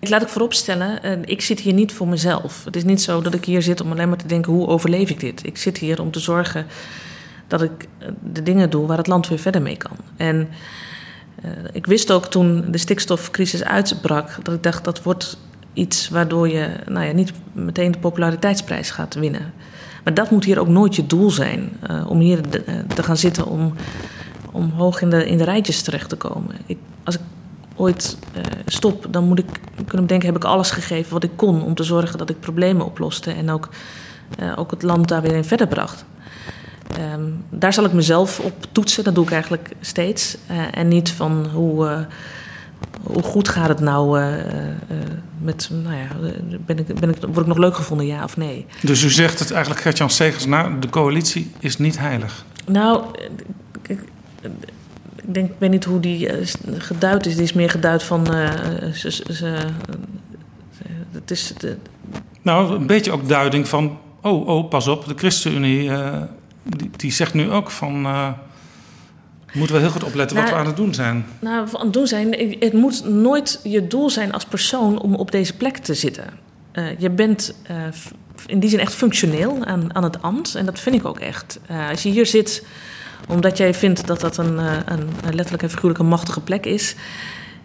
[0.00, 2.64] Ik laat ik vooropstellen, ik zit hier niet voor mezelf.
[2.64, 5.10] Het is niet zo dat ik hier zit om alleen maar te denken hoe overleef
[5.10, 5.46] ik dit.
[5.46, 6.66] Ik zit hier om te zorgen
[7.46, 7.88] dat ik
[8.32, 9.96] de dingen doe waar het land weer verder mee kan.
[10.16, 10.48] En
[11.72, 15.36] ik wist ook toen de stikstofcrisis uitbrak, dat ik dacht dat wordt
[15.72, 19.52] iets waardoor je nou ja, niet meteen de populariteitsprijs gaat winnen.
[20.04, 23.02] Maar dat moet hier ook nooit je doel zijn, uh, om hier de, uh, te
[23.02, 23.72] gaan zitten om,
[24.52, 26.54] om hoog in de, in de rijtjes terecht te komen.
[26.66, 27.20] Ik, als ik
[27.76, 28.16] ooit
[28.66, 31.82] stop, dan moet ik kunnen bedenken, heb ik alles gegeven wat ik kon om te
[31.82, 33.68] zorgen dat ik problemen oploste en ook,
[34.56, 36.04] ook het land daar weer in verder bracht.
[37.14, 40.36] Um, daar zal ik mezelf op toetsen, dat doe ik eigenlijk steeds.
[40.50, 41.98] Uh, en niet van hoe, uh,
[43.02, 44.34] hoe goed gaat het nou uh,
[45.38, 46.06] met, nou ja,
[46.66, 48.66] ben ik, ben ik, word ik nog leuk gevonden, ja of nee.
[48.82, 52.44] Dus u zegt het eigenlijk, Gertjan Segers, nou, de coalitie is niet heilig.
[52.66, 53.04] Nou,
[53.86, 54.00] ik,
[55.16, 56.28] ik denk, ik weet niet hoe die
[56.78, 57.34] geduid is.
[57.34, 58.26] Die is meer geduid van,
[61.12, 61.54] het is...
[61.58, 61.76] De...
[62.42, 65.90] Nou, een beetje ook duiding van, oh, oh, pas op, de ChristenUnie
[66.62, 68.04] die, die zegt nu ook van.
[68.04, 68.28] Uh,
[69.52, 71.26] moeten we heel goed opletten nou, wat we aan het doen zijn.
[71.38, 72.56] Nou, aan het doen zijn.
[72.58, 76.24] Het moet nooit je doel zijn als persoon om op deze plek te zitten.
[76.72, 77.76] Uh, je bent uh,
[78.46, 80.54] in die zin echt functioneel aan, aan het ambt.
[80.54, 81.60] En dat vind ik ook echt.
[81.90, 82.64] als je hier zit
[83.28, 86.94] omdat jij vindt dat dat een, een, een letterlijk en figuurlijk een machtige plek is,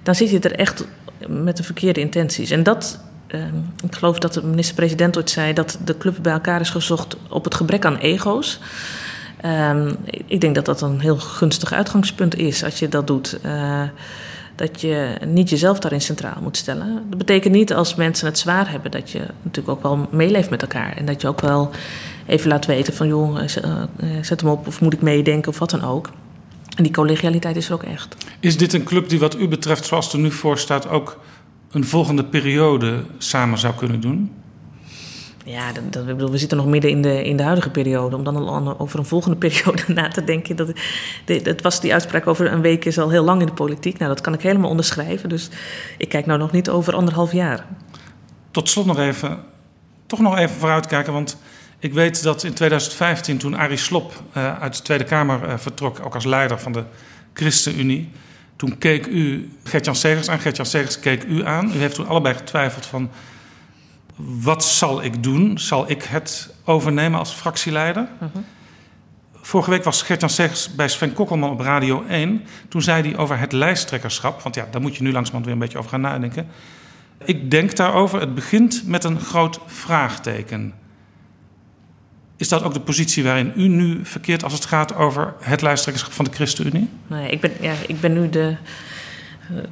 [0.03, 0.85] dan zit je er echt
[1.27, 2.49] met de verkeerde intenties.
[2.49, 3.41] En dat Uh,
[3.83, 7.43] ik geloof dat de minister-president ooit zei dat de club bij elkaar is gezocht op
[7.43, 8.59] het gebrek aan ego's.
[9.45, 9.91] Uh,
[10.25, 13.39] ik denk dat dat een heel gunstig uitgangspunt is als je dat doet.
[13.45, 13.81] Uh,
[14.55, 17.03] dat je niet jezelf daarin centraal moet stellen.
[17.09, 20.61] Dat betekent niet als mensen het zwaar hebben dat je natuurlijk ook wel meeleeft met
[20.61, 20.97] elkaar.
[20.97, 21.71] En dat je ook wel
[22.25, 23.39] even laat weten van joh,
[24.21, 26.09] zet hem op of moet ik meedenken of wat dan ook.
[26.75, 28.15] En die collegialiteit is er ook echt.
[28.39, 31.19] Is dit een club die wat u betreft, zoals het er nu voor staat, ook
[31.71, 34.31] een volgende periode samen zou kunnen doen?
[35.47, 38.15] Ja, dat, dat, bedoel, we zitten nog midden in de, in de huidige periode.
[38.15, 40.55] Om dan al over een volgende periode na te denken.
[40.55, 40.71] Dat,
[41.43, 43.97] dat was die uitspraak over een week is al heel lang in de politiek.
[43.97, 45.29] Nou, dat kan ik helemaal onderschrijven.
[45.29, 45.49] Dus
[45.97, 47.65] ik kijk nou nog niet over anderhalf jaar.
[48.51, 49.39] Tot slot nog even,
[50.05, 51.13] toch nog even vooruitkijken.
[51.13, 51.37] Want
[51.79, 55.99] ik weet dat in 2015, toen Arie Slop uh, uit de Tweede Kamer uh, vertrok,
[56.05, 56.83] ook als leider van de
[57.33, 58.09] ChristenUnie.
[58.57, 61.71] Toen keek u Gert-Jan Segers aan, Gert-Jan Segers keek u aan.
[61.75, 63.09] U heeft toen allebei getwijfeld van
[64.17, 65.59] wat zal ik doen?
[65.59, 68.07] Zal ik het overnemen als fractieleider?
[68.19, 68.37] Mhm.
[69.33, 72.43] Vorige week was Gert-Jan Segers bij Sven Kokkelman op Radio 1.
[72.69, 74.41] Toen zei hij over het lijsttrekkerschap.
[74.41, 76.47] Want ja, daar moet je nu langzamerhand weer een beetje over gaan nadenken.
[77.25, 80.73] Ik denk daarover, het begint met een groot vraagteken.
[82.37, 86.13] Is dat ook de positie waarin u nu verkeert als het gaat over het lijsttrekkerschap
[86.13, 86.89] van de ChristenUnie?
[87.07, 88.55] Nee, ik ben, ja, ik ben nu de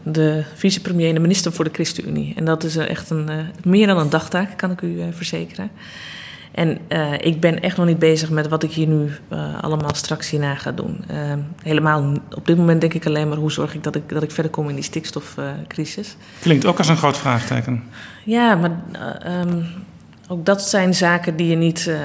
[0.03, 2.34] de vicepremier en de minister voor de ChristenUnie.
[2.36, 5.72] En dat is echt een, uh, meer dan een dagtaak, kan ik u uh, verzekeren.
[6.51, 9.11] En uh, ik ben echt nog niet bezig met wat ik hier nu
[9.61, 11.03] allemaal straks hierna ga doen.
[11.63, 14.32] helemaal op dit moment denk ik alleen maar hoe zorg ik dat ik, dat ik
[14.32, 16.16] verder kom in die stikstofcrisis.
[16.41, 17.84] Klinkt ook als een groot vraagteken.
[18.24, 18.72] Ja, maar
[19.41, 19.66] um,
[20.28, 21.97] ook dat zijn zaken die je niet uh,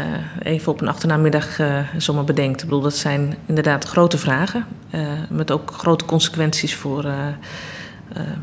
[0.43, 2.62] even op een achternaamiddag uh, zomaar bedenkt.
[2.62, 4.66] Ik bedoel, dat zijn inderdaad grote vragen.
[4.95, 7.03] Uh, met ook grote consequenties voor,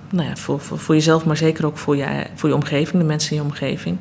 [0.10, 3.08] nou ja, voor, voor, voor, jezelf, maar zeker ook voor je, voor je omgeving, de
[3.08, 3.98] mensen in je omgeving.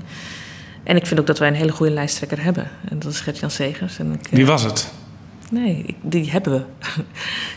[0.83, 2.70] En ik vind ook dat wij een hele goede lijsttrekker hebben.
[2.89, 3.99] En dat is Gert-Jan Segers.
[3.99, 4.93] En ik, Wie was het?
[5.51, 6.64] Nee, die hebben we.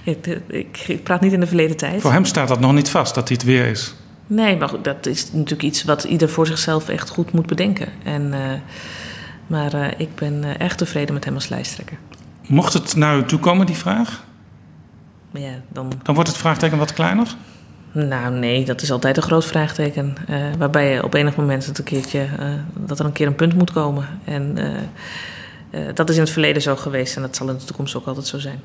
[0.47, 2.01] ik, ik praat niet in de verleden tijd.
[2.01, 3.95] Voor hem staat dat nog niet vast, dat hij het weer is.
[4.29, 7.87] Nee, maar dat is natuurlijk iets wat ieder voor zichzelf echt goed moet bedenken.
[8.03, 8.39] En, uh,
[9.47, 11.97] maar uh, ik ben uh, echt tevreden met hem als lijsttrekker.
[12.47, 14.23] Mocht het naar u toe komen, die vraag?
[15.31, 15.91] Ja, dan...
[16.03, 17.35] dan wordt het vraagteken wat kleiner?
[17.91, 20.15] Nou, nee, dat is altijd een groot vraagteken.
[20.57, 22.27] waarbij je op enig moment het een keertje,
[22.73, 24.07] dat er een keer een punt moet komen.
[24.23, 24.57] En
[25.93, 28.27] dat is in het verleden zo geweest en dat zal in de toekomst ook altijd
[28.27, 28.61] zo zijn.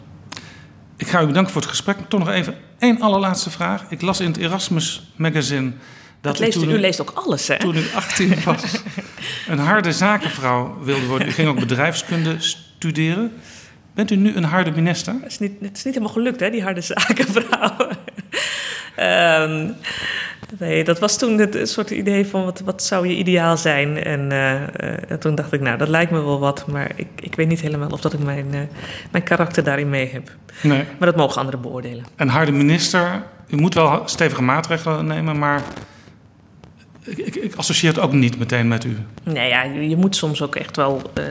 [0.96, 1.96] Ik ga u bedanken voor het gesprek.
[2.08, 3.84] Toch nog even één allerlaatste vraag.
[3.88, 5.72] Ik las in het Erasmus magazine...
[6.20, 7.58] Dat, leest u, u, leest ook alles, hè?
[7.58, 8.82] Toen u 18 was,
[9.48, 11.28] een harde zakenvrouw wilde worden.
[11.28, 13.32] U ging ook bedrijfskunde studeren.
[13.94, 15.14] Bent u nu een harde minister?
[15.22, 17.88] Het is niet, het is niet helemaal gelukt, hè, die harde zakenvrouw.
[18.98, 19.76] um,
[20.58, 24.04] Nee, dat was toen het soort idee van wat, wat zou je ideaal zijn.
[24.04, 26.66] En, uh, toen dacht ik, nou, dat lijkt me wel wat.
[26.66, 28.60] Maar ik, ik weet niet helemaal of dat ik mijn, uh,
[29.10, 30.30] mijn karakter daarin mee heb.
[30.62, 30.84] Nee.
[30.98, 32.04] Maar dat mogen anderen beoordelen.
[32.16, 35.62] Een harde minister, u moet wel stevige maatregelen nemen, maar
[37.04, 38.96] ik, ik, associeer het ook niet meteen met u.
[39.22, 41.02] Nee, ja, je moet soms ook echt wel.
[41.18, 41.24] Uh,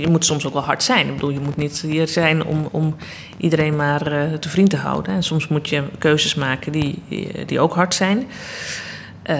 [0.00, 1.06] je moet soms ook wel hard zijn.
[1.06, 2.96] Ik bedoel, je moet niet hier zijn om, om
[3.36, 5.14] iedereen maar uh, te vriend te houden.
[5.14, 7.02] En soms moet je keuzes maken die,
[7.46, 8.26] die ook hard zijn.
[9.26, 9.36] Uh,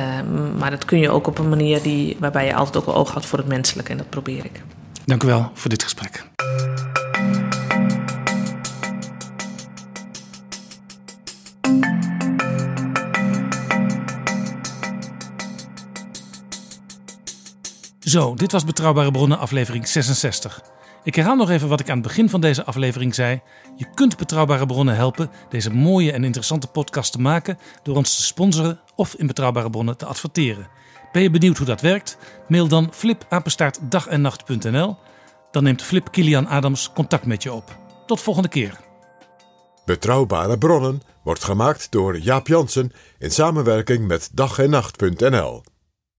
[0.58, 3.10] maar dat kun je ook op een manier die, waarbij je altijd ook wel oog
[3.10, 3.90] houdt voor het menselijke.
[3.90, 4.62] En dat probeer ik.
[5.04, 6.24] Dank u wel voor dit gesprek.
[18.10, 20.62] Zo, dit was Betrouwbare Bronnen, aflevering 66.
[21.02, 23.40] Ik herhaal nog even wat ik aan het begin van deze aflevering zei.
[23.76, 28.22] Je kunt Betrouwbare Bronnen helpen deze mooie en interessante podcast te maken door ons te
[28.22, 30.68] sponsoren of in Betrouwbare Bronnen te adverteren.
[31.12, 32.18] Ben je benieuwd hoe dat werkt?
[32.48, 34.96] Mail dan flipapenstaartdagennacht.nl.
[35.50, 37.78] Dan neemt Flip Kilian Adams contact met je op.
[38.06, 38.80] Tot volgende keer.
[39.84, 45.62] Betrouwbare Bronnen wordt gemaakt door Jaap Jansen in samenwerking met dag en nacht.nl.